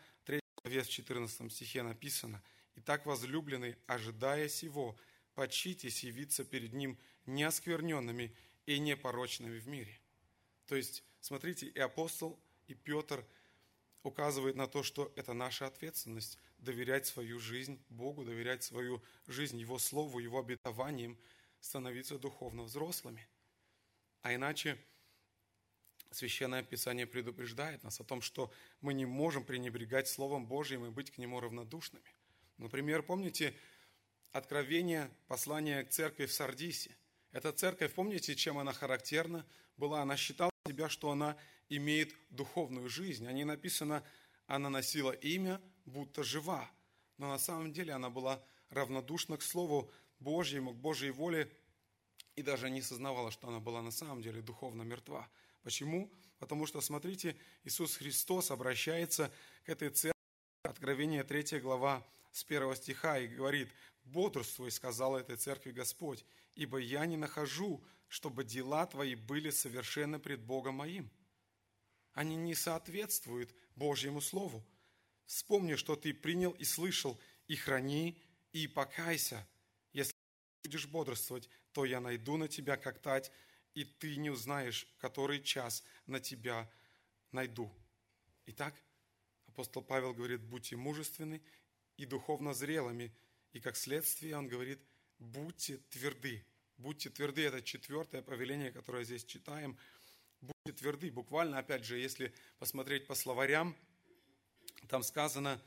главе 0.63 0.81
в 0.81 0.89
14 0.89 1.51
стихе 1.51 1.83
написано, 1.83 2.41
«Итак, 2.75 3.05
возлюбленный, 3.05 3.75
ожидая 3.85 4.47
сего, 4.47 4.97
почитесь 5.35 6.03
явиться 6.03 6.43
перед 6.43 6.73
Ним 6.73 6.97
неоскверненными 7.25 8.35
и 8.65 8.79
непорочными 8.79 9.59
в 9.59 9.67
мире». 9.67 9.99
То 10.65 10.75
есть, 10.75 11.03
смотрите, 11.19 11.67
и 11.67 11.79
апостол, 11.79 12.39
и 12.67 12.73
Петр 12.73 13.25
указывают 14.03 14.55
на 14.55 14.67
то, 14.67 14.83
что 14.83 15.11
это 15.15 15.33
наша 15.33 15.67
ответственность– 15.67 16.39
доверять 16.59 17.05
свою 17.05 17.39
жизнь 17.39 17.83
Богу, 17.89 18.23
доверять 18.23 18.63
свою 18.63 19.03
жизнь 19.27 19.59
Его 19.59 19.77
Слову, 19.77 20.19
Его 20.19 20.39
обетованиям, 20.39 21.17
становиться 21.59 22.17
духовно 22.17 22.63
взрослыми. 22.63 23.27
А 24.23 24.33
иначе– 24.33 24.77
Священное 26.13 26.61
Писание 26.61 27.07
предупреждает 27.07 27.83
нас 27.83 27.99
о 27.99 28.03
том, 28.03 28.21
что 28.21 28.51
мы 28.81 28.93
не 28.93 29.05
можем 29.05 29.43
пренебрегать 29.43 30.07
Словом 30.07 30.45
Божьим 30.45 30.85
и 30.85 30.89
быть 30.89 31.11
к 31.11 31.17
нему 31.17 31.39
равнодушными. 31.39 32.05
Например, 32.57 33.01
помните 33.01 33.55
откровение 34.31 35.09
послания 35.27 35.83
к 35.83 35.89
церкви 35.89 36.25
в 36.27 36.33
Сардисе? 36.33 36.95
Эта 37.31 37.51
церковь, 37.51 37.93
помните, 37.93 38.35
чем 38.35 38.59
она 38.59 38.73
характерна 38.73 39.45
была? 39.75 40.03
Она 40.03 40.15
считала 40.15 40.51
себя, 40.67 40.87
что 40.87 41.09
она 41.09 41.35
имеет 41.69 42.13
духовную 42.29 42.89
жизнь. 42.89 43.25
О 43.25 43.31
ней 43.31 43.43
написано, 43.43 44.03
она 44.45 44.69
носила 44.69 45.11
имя, 45.11 45.59
будто 45.85 46.23
жива. 46.23 46.69
Но 47.17 47.29
на 47.29 47.39
самом 47.39 47.73
деле 47.73 47.93
она 47.93 48.11
была 48.11 48.43
равнодушна 48.69 49.37
к 49.37 49.41
Слову 49.41 49.91
Божьему, 50.19 50.73
к 50.73 50.77
Божьей 50.77 51.09
воле, 51.09 51.51
и 52.35 52.41
даже 52.41 52.69
не 52.69 52.81
сознавала, 52.81 53.31
что 53.31 53.47
она 53.47 53.59
была 53.59 53.81
на 53.81 53.91
самом 53.91 54.21
деле 54.21 54.41
духовно 54.41 54.83
мертва. 54.83 55.29
Почему? 55.61 56.11
Потому 56.39 56.65
что, 56.65 56.81
смотрите, 56.81 57.37
Иисус 57.63 57.95
Христос 57.95 58.51
обращается 58.51 59.31
к 59.63 59.69
этой 59.69 59.89
церкви, 59.89 60.13
Откровение 60.63 61.23
3 61.23 61.59
глава 61.59 62.05
с 62.31 62.45
1 62.45 62.75
стиха, 62.75 63.19
и 63.19 63.27
говорит, 63.27 63.69
«Бодрствуй, 64.05 64.71
сказал 64.71 65.17
этой 65.17 65.35
церкви 65.35 65.71
Господь, 65.71 66.25
ибо 66.55 66.77
я 66.77 67.05
не 67.05 67.17
нахожу, 67.17 67.83
чтобы 68.07 68.43
дела 68.43 68.85
твои 68.85 69.15
были 69.15 69.49
совершенны 69.49 70.19
пред 70.19 70.41
Богом 70.41 70.75
моим». 70.75 71.11
Они 72.13 72.35
не 72.35 72.55
соответствуют 72.55 73.53
Божьему 73.75 74.21
Слову. 74.21 74.65
Вспомни, 75.25 75.75
что 75.75 75.95
ты 75.95 76.13
принял 76.13 76.51
и 76.51 76.63
слышал, 76.63 77.19
и 77.47 77.55
храни, 77.55 78.21
и 78.51 78.67
покайся. 78.67 79.47
Будешь 80.73 80.87
бодрствовать, 80.87 81.49
то 81.71 81.85
я 81.85 81.99
найду 81.99 82.35
на 82.35 82.47
тебя, 82.47 82.77
как 82.77 82.97
тать, 82.97 83.31
и 83.75 83.83
ты 83.83 84.15
не 84.15 84.31
узнаешь, 84.31 84.87
который 84.97 85.39
час 85.39 85.83
на 86.07 86.19
тебя 86.19 86.67
найду. 87.31 87.71
Итак, 88.47 88.73
апостол 89.45 89.83
Павел 89.83 90.15
говорит, 90.15 90.41
будьте 90.41 90.75
мужественны 90.75 91.43
и 91.97 92.07
духовно 92.07 92.55
зрелыми. 92.55 93.13
И 93.51 93.59
как 93.59 93.75
следствие 93.75 94.35
он 94.35 94.47
говорит, 94.47 94.79
будьте 95.19 95.77
тверды. 95.91 96.43
Будьте 96.79 97.11
тверды, 97.11 97.43
это 97.43 97.61
четвертое 97.61 98.23
повеление, 98.23 98.71
которое 98.71 99.03
здесь 99.03 99.25
читаем. 99.25 99.77
Будьте 100.41 100.71
тверды. 100.75 101.11
Буквально, 101.11 101.59
опять 101.59 101.85
же, 101.85 101.99
если 101.99 102.33
посмотреть 102.57 103.05
по 103.05 103.13
словарям, 103.13 103.75
там 104.89 105.03
сказано, 105.03 105.61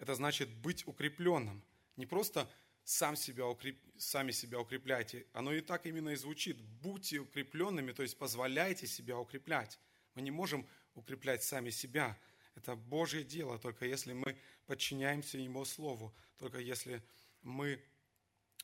это 0.00 0.16
значит 0.16 0.48
быть 0.48 0.84
укрепленным. 0.88 1.62
Не 1.94 2.06
просто 2.06 2.50
сам 2.84 3.16
себя 3.16 3.46
укреп... 3.46 3.78
сами 3.96 4.30
себя 4.30 4.60
укрепляйте. 4.60 5.26
Оно 5.32 5.52
и 5.52 5.60
так 5.60 5.86
именно 5.86 6.10
и 6.10 6.16
звучит. 6.16 6.60
Будьте 6.60 7.18
укрепленными, 7.18 7.92
то 7.92 8.02
есть 8.02 8.18
позволяйте 8.18 8.86
себя 8.86 9.18
укреплять. 9.18 9.78
Мы 10.14 10.22
не 10.22 10.30
можем 10.30 10.66
укреплять 10.94 11.42
сами 11.42 11.70
себя. 11.70 12.16
Это 12.54 12.76
Божье 12.76 13.24
дело, 13.24 13.58
только 13.58 13.86
если 13.86 14.12
мы 14.12 14.38
подчиняемся 14.66 15.38
Его 15.38 15.64
Слову, 15.64 16.14
только 16.38 16.58
если 16.58 17.02
мы 17.42 17.82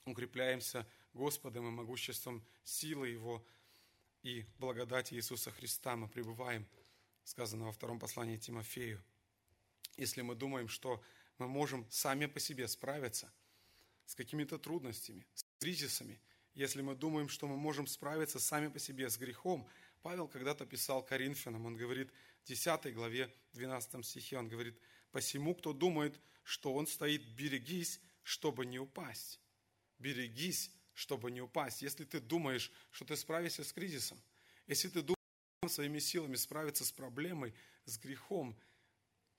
укрепляемся 0.05 0.87
Господом 1.13 1.67
и 1.67 1.71
могуществом 1.71 2.45
силы 2.63 3.09
Его 3.09 3.45
и 4.23 4.47
благодати 4.59 5.15
Иисуса 5.15 5.51
Христа 5.51 5.97
мы 5.97 6.09
пребываем, 6.09 6.69
сказано 7.25 7.65
во 7.65 7.73
втором 7.73 7.99
послании 7.99 8.37
Тимофею. 8.37 9.03
Если 9.97 10.21
мы 10.21 10.35
думаем, 10.35 10.69
что 10.69 11.03
мы 11.39 11.49
можем 11.49 11.87
сами 11.91 12.27
по 12.27 12.39
себе 12.39 12.69
справиться– 12.69 13.33
с 14.11 14.17
какими-то 14.17 14.59
трудностями, 14.59 15.25
с 15.35 15.45
кризисами, 15.61 16.21
если 16.55 16.83
мы 16.83 16.97
думаем, 16.97 17.29
что 17.29 17.47
мы 17.47 17.57
можем 17.57 17.87
справиться 17.87 18.41
сами 18.41 18.67
по 18.67 18.81
себе 18.81 19.09
с 19.09 19.17
грехом. 19.17 19.69
Павел 20.03 20.27
когда-то 20.27 20.67
писал 20.67 21.05
Коринфянам, 21.05 21.65
он 21.65 21.77
говорит 21.77 22.11
в 22.43 22.49
10 22.49 22.93
главе, 22.93 23.33
12 23.53 24.05
стихе, 24.05 24.39
он 24.39 24.49
говорит, 24.49 24.77
«Посему, 25.13 25.55
кто 25.55 25.73
думает, 25.73 26.21
что 26.43 26.75
он 26.75 26.89
стоит, 26.89 27.25
берегись, 27.37 28.01
чтобы 28.25 28.67
не 28.67 28.81
упасть». 28.81 29.39
Берегись, 30.01 30.73
чтобы 30.93 31.31
не 31.31 31.41
упасть. 31.41 31.83
Если 31.83 32.05
ты 32.05 32.19
думаешь, 32.19 32.73
что 32.91 33.05
ты 33.05 33.17
справишься 33.17 33.63
с 33.63 33.73
кризисом, 33.73 34.21
если 34.67 34.89
ты 34.89 35.03
думаешь 35.03 35.73
своими 35.73 36.01
силами 36.01 36.35
справиться 36.35 36.85
с 36.85 36.91
проблемой, 36.91 37.55
с 37.85 37.97
грехом, 37.97 38.59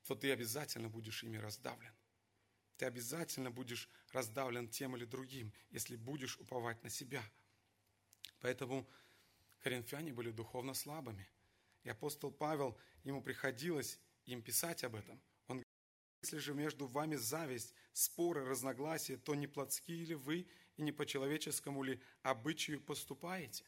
то 0.08 0.16
ты 0.16 0.32
обязательно 0.32 0.88
будешь 0.88 1.24
ими 1.24 1.36
раздавлен 1.36 1.94
ты 2.82 2.88
обязательно 2.88 3.52
будешь 3.52 3.88
раздавлен 4.12 4.70
тем 4.70 4.96
или 4.96 5.06
другим, 5.06 5.54
если 5.70 5.96
будешь 5.96 6.38
уповать 6.38 6.84
на 6.84 6.90
себя. 6.90 7.24
Поэтому 8.40 8.88
коринфяне 9.60 10.14
были 10.14 10.32
духовно 10.32 10.74
слабыми. 10.74 11.28
И 11.84 11.90
апостол 11.90 12.32
Павел, 12.32 12.78
ему 13.04 13.22
приходилось 13.22 14.00
им 14.26 14.42
писать 14.42 14.84
об 14.84 14.96
этом. 14.96 15.22
Он 15.48 15.58
говорит, 15.58 15.68
если 16.22 16.38
же 16.38 16.54
между 16.54 16.88
вами 16.88 17.16
зависть, 17.16 17.74
споры, 17.94 18.46
разногласия, 18.46 19.18
то 19.18 19.36
не 19.36 19.48
плотские 19.48 20.06
ли 20.06 20.16
вы 20.16 20.48
и 20.78 20.82
не 20.82 20.92
по 20.92 21.06
человеческому 21.06 21.84
ли 21.84 22.02
обычаю 22.22 22.82
поступаете? 22.82 23.66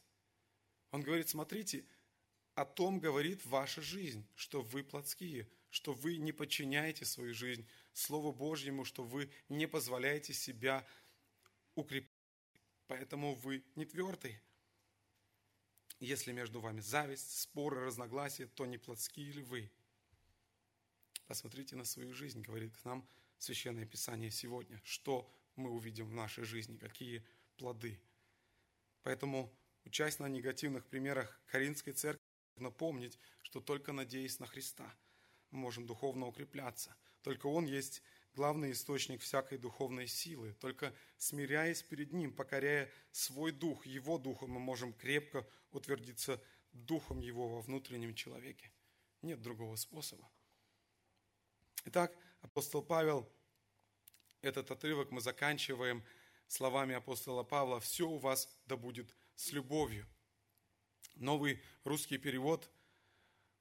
Он 0.90 1.02
говорит, 1.02 1.28
смотрите, 1.28 1.84
о 2.54 2.64
том 2.64 3.00
говорит 3.00 3.44
ваша 3.46 3.82
жизнь, 3.82 4.26
что 4.36 4.62
вы 4.62 4.84
плотские, 4.84 5.48
что 5.70 5.92
вы 5.92 6.16
не 6.18 6.32
подчиняете 6.32 7.04
свою 7.04 7.34
жизнь 7.34 7.66
Слову 7.92 8.32
Божьему, 8.32 8.84
что 8.84 9.02
вы 9.02 9.30
не 9.48 9.66
позволяете 9.66 10.32
себя 10.32 10.86
укрепить, 11.74 12.10
поэтому 12.86 13.34
вы 13.34 13.64
не 13.74 13.84
твердые. 13.84 14.40
Если 16.00 16.32
между 16.32 16.60
вами 16.60 16.80
зависть, 16.80 17.40
споры, 17.40 17.84
разногласия, 17.84 18.46
то 18.46 18.66
не 18.66 18.78
плотские 18.78 19.32
ли 19.32 19.42
вы? 19.42 19.70
Посмотрите 21.26 21.76
на 21.76 21.84
свою 21.84 22.12
жизнь, 22.12 22.42
говорит 22.42 22.76
к 22.76 22.84
нам 22.84 23.08
Священное 23.38 23.86
Писание 23.86 24.30
сегодня. 24.30 24.80
Что 24.84 25.30
мы 25.56 25.70
увидим 25.70 26.06
в 26.08 26.14
нашей 26.14 26.44
жизни, 26.44 26.76
какие 26.76 27.24
плоды. 27.56 28.00
Поэтому, 29.02 29.52
учась 29.84 30.18
на 30.18 30.26
негативных 30.28 30.86
примерах 30.86 31.40
Каринской 31.46 31.92
церкви, 31.92 32.23
нужно 32.56 32.70
помнить, 32.70 33.18
что 33.42 33.60
только 33.60 33.92
надеясь 33.92 34.38
на 34.40 34.46
Христа, 34.46 34.92
мы 35.50 35.58
можем 35.58 35.86
духовно 35.86 36.26
укрепляться– 36.26 36.94
только 37.24 37.46
Он 37.46 37.64
есть 37.64 38.02
главный 38.34 38.72
источник 38.72 39.22
всякой 39.22 39.56
духовной 39.56 40.06
силы. 40.06 40.52
Только 40.60 40.94
смиряясь 41.16 41.82
перед 41.82 42.12
Ним, 42.12 42.34
покоряя 42.34 42.92
свой 43.12 43.50
дух, 43.50 43.86
Его 43.86 44.18
духом, 44.18 44.50
мы 44.50 44.60
можем 44.60 44.92
крепко 44.92 45.48
утвердиться 45.72 46.40
духом 46.72 47.20
Его 47.20 47.48
во 47.48 47.62
внутреннем 47.62 48.14
человеке. 48.14 48.70
Нет 49.22 49.40
другого 49.40 49.76
способа. 49.76 50.30
Итак, 51.86 52.14
апостол 52.42 52.82
Павел, 52.82 53.26
этот 54.42 54.70
отрывок 54.70 55.10
мы 55.10 55.22
заканчиваем 55.22 56.04
словами 56.46 56.94
апостола 56.94 57.42
Павла, 57.42 57.80
«Все 57.80 58.06
у 58.06 58.18
вас 58.18 58.54
да 58.66 58.76
будет 58.76 59.16
с 59.34 59.50
любовью. 59.52 60.06
Новый 61.16 61.62
русский 61.84 62.18
перевод 62.18 62.68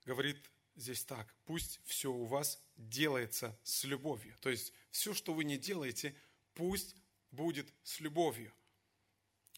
говорит 0.06 0.38
здесь 0.76 1.04
так. 1.04 1.34
Пусть 1.45 1.80
все 1.86 2.12
у 2.12 2.26
вас 2.26 2.62
делается 2.78 3.58
с 3.64 3.84
любовью. 3.84 4.36
То 4.41 4.49
есть 4.49 4.74
все, 4.91 5.14
что 5.14 5.34
вы 5.34 5.43
не 5.43 5.58
делаете, 5.58 6.16
пусть 6.56 6.95
будет 7.32 7.72
с 7.84 7.99
любовью. 7.99 8.51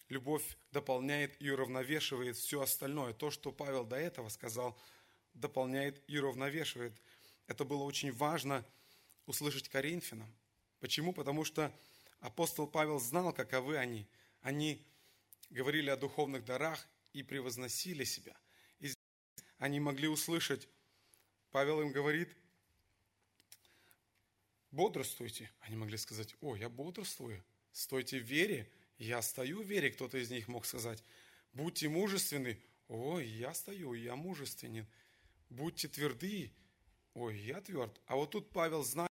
Любовь 0.10 0.58
дополняет 0.72 1.42
и 1.42 1.50
уравновешивает 1.50 2.38
все 2.38 2.62
остальное. 2.62 3.14
То, 3.14 3.32
что 3.32 3.52
Павел 3.52 3.86
до 3.86 3.96
этого 3.96 4.30
сказал, 4.30 4.78
дополняет 5.34 6.02
и 6.08 6.18
уравновешивает. 6.18 6.94
Это 7.48 7.66
было 7.66 7.84
очень 7.84 8.12
важно 8.12 8.66
услышать 9.26 9.70
Коринфянам. 9.70 10.32
Почему? 10.80 11.14
Потому 11.14 11.44
что 11.44 11.72
апостол 12.20 12.68
Павел 12.68 13.00
знал, 13.00 13.34
каковы 13.34 13.78
они. 13.78 14.08
Они 14.42 14.86
говорили 15.50 15.90
о 15.90 15.98
духовных 15.98 16.46
дарах 16.46 16.88
и 17.16 17.24
превозносили 17.24 18.04
себя. 18.04 18.38
И 18.80 18.92
они 19.58 19.80
могли 19.80 20.10
услышать, 20.10 20.68
Павел 21.50 21.82
им 21.82 21.94
говорит, 21.94 22.36
бодрствуйте. 24.72 25.50
Они 25.62 25.78
могли 25.78 25.98
сказать, 25.98 26.36
о, 26.42 26.58
я 26.58 26.68
бодрствую, 26.68 27.42
стойте 27.72 28.20
в 28.20 28.24
вере, 28.24 28.70
я 28.98 29.22
стою 29.22 29.64
в 29.64 29.66
вере, 29.66 29.92
кто-то 29.92 30.18
из 30.18 30.30
них 30.30 30.50
мог 30.50 30.66
сказать. 30.66 31.02
Будьте 31.54 31.88
мужественны, 31.88 32.62
ой, 32.90 33.26
я 33.26 33.54
стою, 33.54 33.94
я 33.94 34.18
мужественен. 34.18 34.86
Будьте 35.50 35.88
тверды, 35.88 36.54
ой, 37.14 37.40
я 37.40 37.62
тверд. 37.62 38.02
А 38.08 38.18
вот 38.18 38.32
тут 38.32 38.50
Павел, 38.50 38.84
зная 38.84 39.10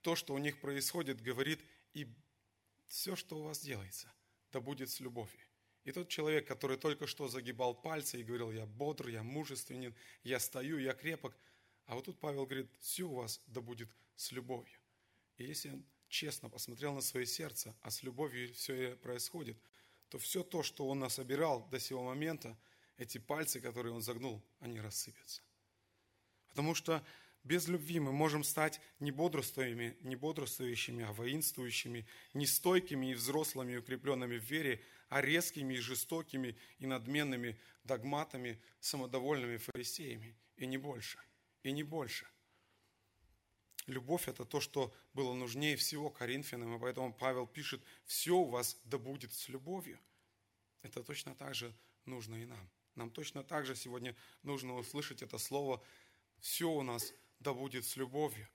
то, 0.00 0.16
что 0.16 0.32
у 0.32 0.38
них 0.38 0.58
происходит, 0.58 1.20
говорит, 1.20 1.60
и 1.92 2.06
все, 2.86 3.14
что 3.14 3.38
у 3.38 3.42
вас 3.42 3.60
делается, 3.60 4.10
да 4.52 4.60
будет 4.60 4.88
с 4.88 5.00
любовью. 5.00 5.51
И 5.84 5.92
тот 5.92 6.08
человек, 6.08 6.46
который 6.46 6.76
только 6.76 7.06
что 7.06 7.28
загибал 7.28 7.74
пальцы 7.74 8.20
и 8.20 8.24
говорил, 8.24 8.52
я 8.52 8.66
бодр, 8.66 9.08
я 9.08 9.22
мужественен, 9.22 9.94
я 10.22 10.38
стою, 10.38 10.78
я 10.78 10.92
крепок. 10.92 11.36
А 11.86 11.94
вот 11.94 12.04
тут 12.04 12.20
Павел 12.20 12.44
говорит, 12.46 12.70
все 12.80 13.04
у 13.04 13.14
вас 13.14 13.40
да 13.46 13.60
будет 13.60 13.88
с 14.14 14.30
любовью. 14.32 14.78
И 15.38 15.44
если 15.44 15.70
он 15.70 15.84
честно 16.08 16.48
посмотрел 16.48 16.94
на 16.94 17.00
свое 17.00 17.26
сердце, 17.26 17.74
а 17.80 17.90
с 17.90 18.02
любовью 18.02 18.52
все 18.54 18.96
происходит, 18.96 19.56
то 20.08 20.18
все 20.18 20.44
то, 20.44 20.62
что 20.62 20.86
он 20.86 21.00
насобирал 21.00 21.66
до 21.68 21.80
сего 21.80 22.02
момента, 22.04 22.56
эти 22.98 23.18
пальцы, 23.18 23.60
которые 23.60 23.92
он 23.92 24.02
загнул, 24.02 24.42
они 24.60 24.80
рассыпятся. 24.80 25.42
Потому 26.50 26.74
что 26.74 27.04
без 27.44 27.66
любви 27.66 27.98
мы 27.98 28.12
можем 28.12 28.44
стать 28.44 28.80
не 29.00 29.10
бодрствующими, 29.10 29.96
не 30.02 30.14
бодрствующими, 30.14 31.04
а 31.04 31.12
воинствующими, 31.12 32.06
не 32.34 32.46
стойкими 32.46 33.10
и 33.10 33.14
взрослыми 33.14 33.72
и 33.72 33.76
укрепленными 33.78 34.38
в 34.38 34.44
вере, 34.44 34.80
а 35.12 35.20
резкими 35.20 35.74
и 35.74 35.78
жестокими 35.78 36.56
и 36.78 36.86
надменными 36.86 37.58
догматами, 37.84 38.58
самодовольными 38.80 39.58
фарисеями. 39.58 40.34
И 40.56 40.64
не 40.64 40.78
больше. 40.78 41.18
И 41.62 41.70
не 41.70 41.82
больше. 41.82 42.26
Любовь– 43.86 44.26
это 44.28 44.46
то, 44.46 44.58
что 44.58 44.90
было 45.12 45.34
нужнее 45.34 45.76
всего 45.76 46.08
Коринфянам, 46.08 46.76
и 46.76 46.80
поэтому 46.80 47.12
Павел 47.12 47.46
пишет, 47.46 47.82
все 48.06 48.38
у 48.38 48.46
вас 48.46 48.80
да 48.84 48.96
будет 48.96 49.34
с 49.34 49.50
любовью. 49.50 50.00
Это 50.80 51.02
точно 51.04 51.34
так 51.34 51.54
же 51.54 51.74
нужно 52.06 52.36
и 52.36 52.46
нам. 52.46 52.70
Нам 52.94 53.10
точно 53.10 53.44
так 53.44 53.66
же 53.66 53.76
сегодня 53.76 54.16
нужно 54.42 54.76
услышать 54.76 55.20
это 55.20 55.36
слово 55.36 55.84
«все 56.40 56.70
у 56.70 56.82
нас 56.82 57.12
да 57.38 57.52
будет 57.52 57.84
с 57.84 57.96
любовью». 57.96 58.48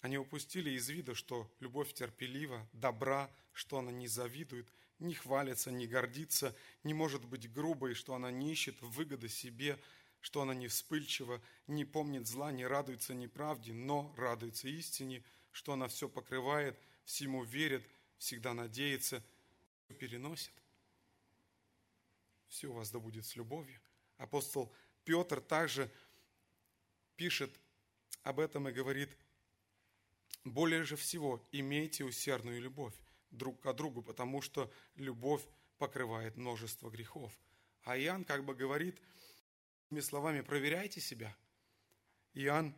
Они 0.00 0.16
упустили 0.16 0.70
из 0.70 0.88
вида, 0.88 1.14
что 1.14 1.54
любовь 1.60 1.92
терпелива, 1.92 2.66
добра, 2.72 3.30
что 3.52 3.76
она 3.78 3.92
не 3.92 4.08
завидует, 4.08 4.72
не 4.98 5.14
хвалится, 5.14 5.70
не 5.70 5.86
гордится, 5.86 6.54
не 6.82 6.94
может 6.94 7.24
быть 7.24 7.52
грубой, 7.52 7.94
что 7.94 8.14
она 8.14 8.30
не 8.30 8.52
ищет 8.52 8.80
выгоды 8.80 9.28
себе, 9.28 9.78
что 10.20 10.42
она 10.42 10.54
не 10.54 10.68
вспыльчива, 10.68 11.40
не 11.66 11.84
помнит 11.84 12.26
зла, 12.26 12.50
не 12.50 12.66
радуется 12.66 13.14
неправде, 13.14 13.72
но 13.72 14.12
радуется 14.16 14.68
истине, 14.68 15.22
что 15.52 15.72
она 15.72 15.88
все 15.88 16.08
покрывает, 16.08 16.78
всему 17.04 17.44
верит, 17.44 17.88
всегда 18.18 18.54
надеется, 18.54 19.22
переносит. 19.98 20.52
Все 22.48 22.68
у 22.68 22.72
вас 22.72 22.90
да 22.90 22.98
будет 22.98 23.24
с 23.24 23.36
любовью. 23.36 23.80
Апостол 24.16 24.72
Петр 25.04 25.40
также 25.40 25.90
пишет 27.16 27.54
об 28.22 28.40
этом 28.40 28.68
и 28.68 28.72
говорит, 28.72 29.10
более 30.44 30.82
же 30.82 30.96
всего 30.96 31.46
имейте 31.52 32.04
усердную 32.04 32.60
любовь 32.60 32.94
друг 33.30 33.60
к 33.60 33.72
другу, 33.72 34.02
потому 34.02 34.42
что 34.42 34.70
любовь 34.96 35.42
покрывает 35.78 36.36
множество 36.36 36.90
грехов. 36.90 37.32
А 37.82 37.96
Иоанн 37.98 38.24
как 38.24 38.44
бы 38.44 38.54
говорит, 38.54 39.00
другими 39.88 40.00
словами, 40.00 40.40
проверяйте 40.40 41.00
себя. 41.00 41.34
Иоанн, 42.34 42.74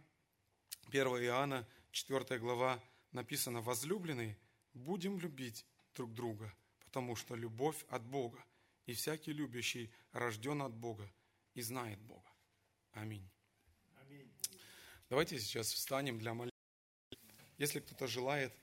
1 0.88 1.06
Иоанна, 1.06 1.66
4 1.90 2.38
глава, 2.38 2.82
написано, 3.12 3.60
возлюбленные, 3.60 4.38
будем 4.74 5.18
любить 5.18 5.66
друг 5.94 6.12
друга, 6.14 6.54
потому 6.84 7.16
что 7.16 7.34
любовь 7.34 7.84
от 7.88 8.04
Бога, 8.04 8.44
и 8.86 8.92
всякий 8.92 9.32
любящий 9.32 9.92
рожден 10.12 10.62
от 10.62 10.72
Бога 10.72 11.10
и 11.54 11.62
знает 11.62 12.00
Бога. 12.00 12.30
Аминь. 12.92 13.28
Давайте 15.08 15.38
сейчас 15.40 15.72
встанем 15.72 16.18
для 16.18 16.34
молитвы. 16.34 16.56
Если 17.58 17.80
кто-то 17.80 18.06
желает 18.06 18.54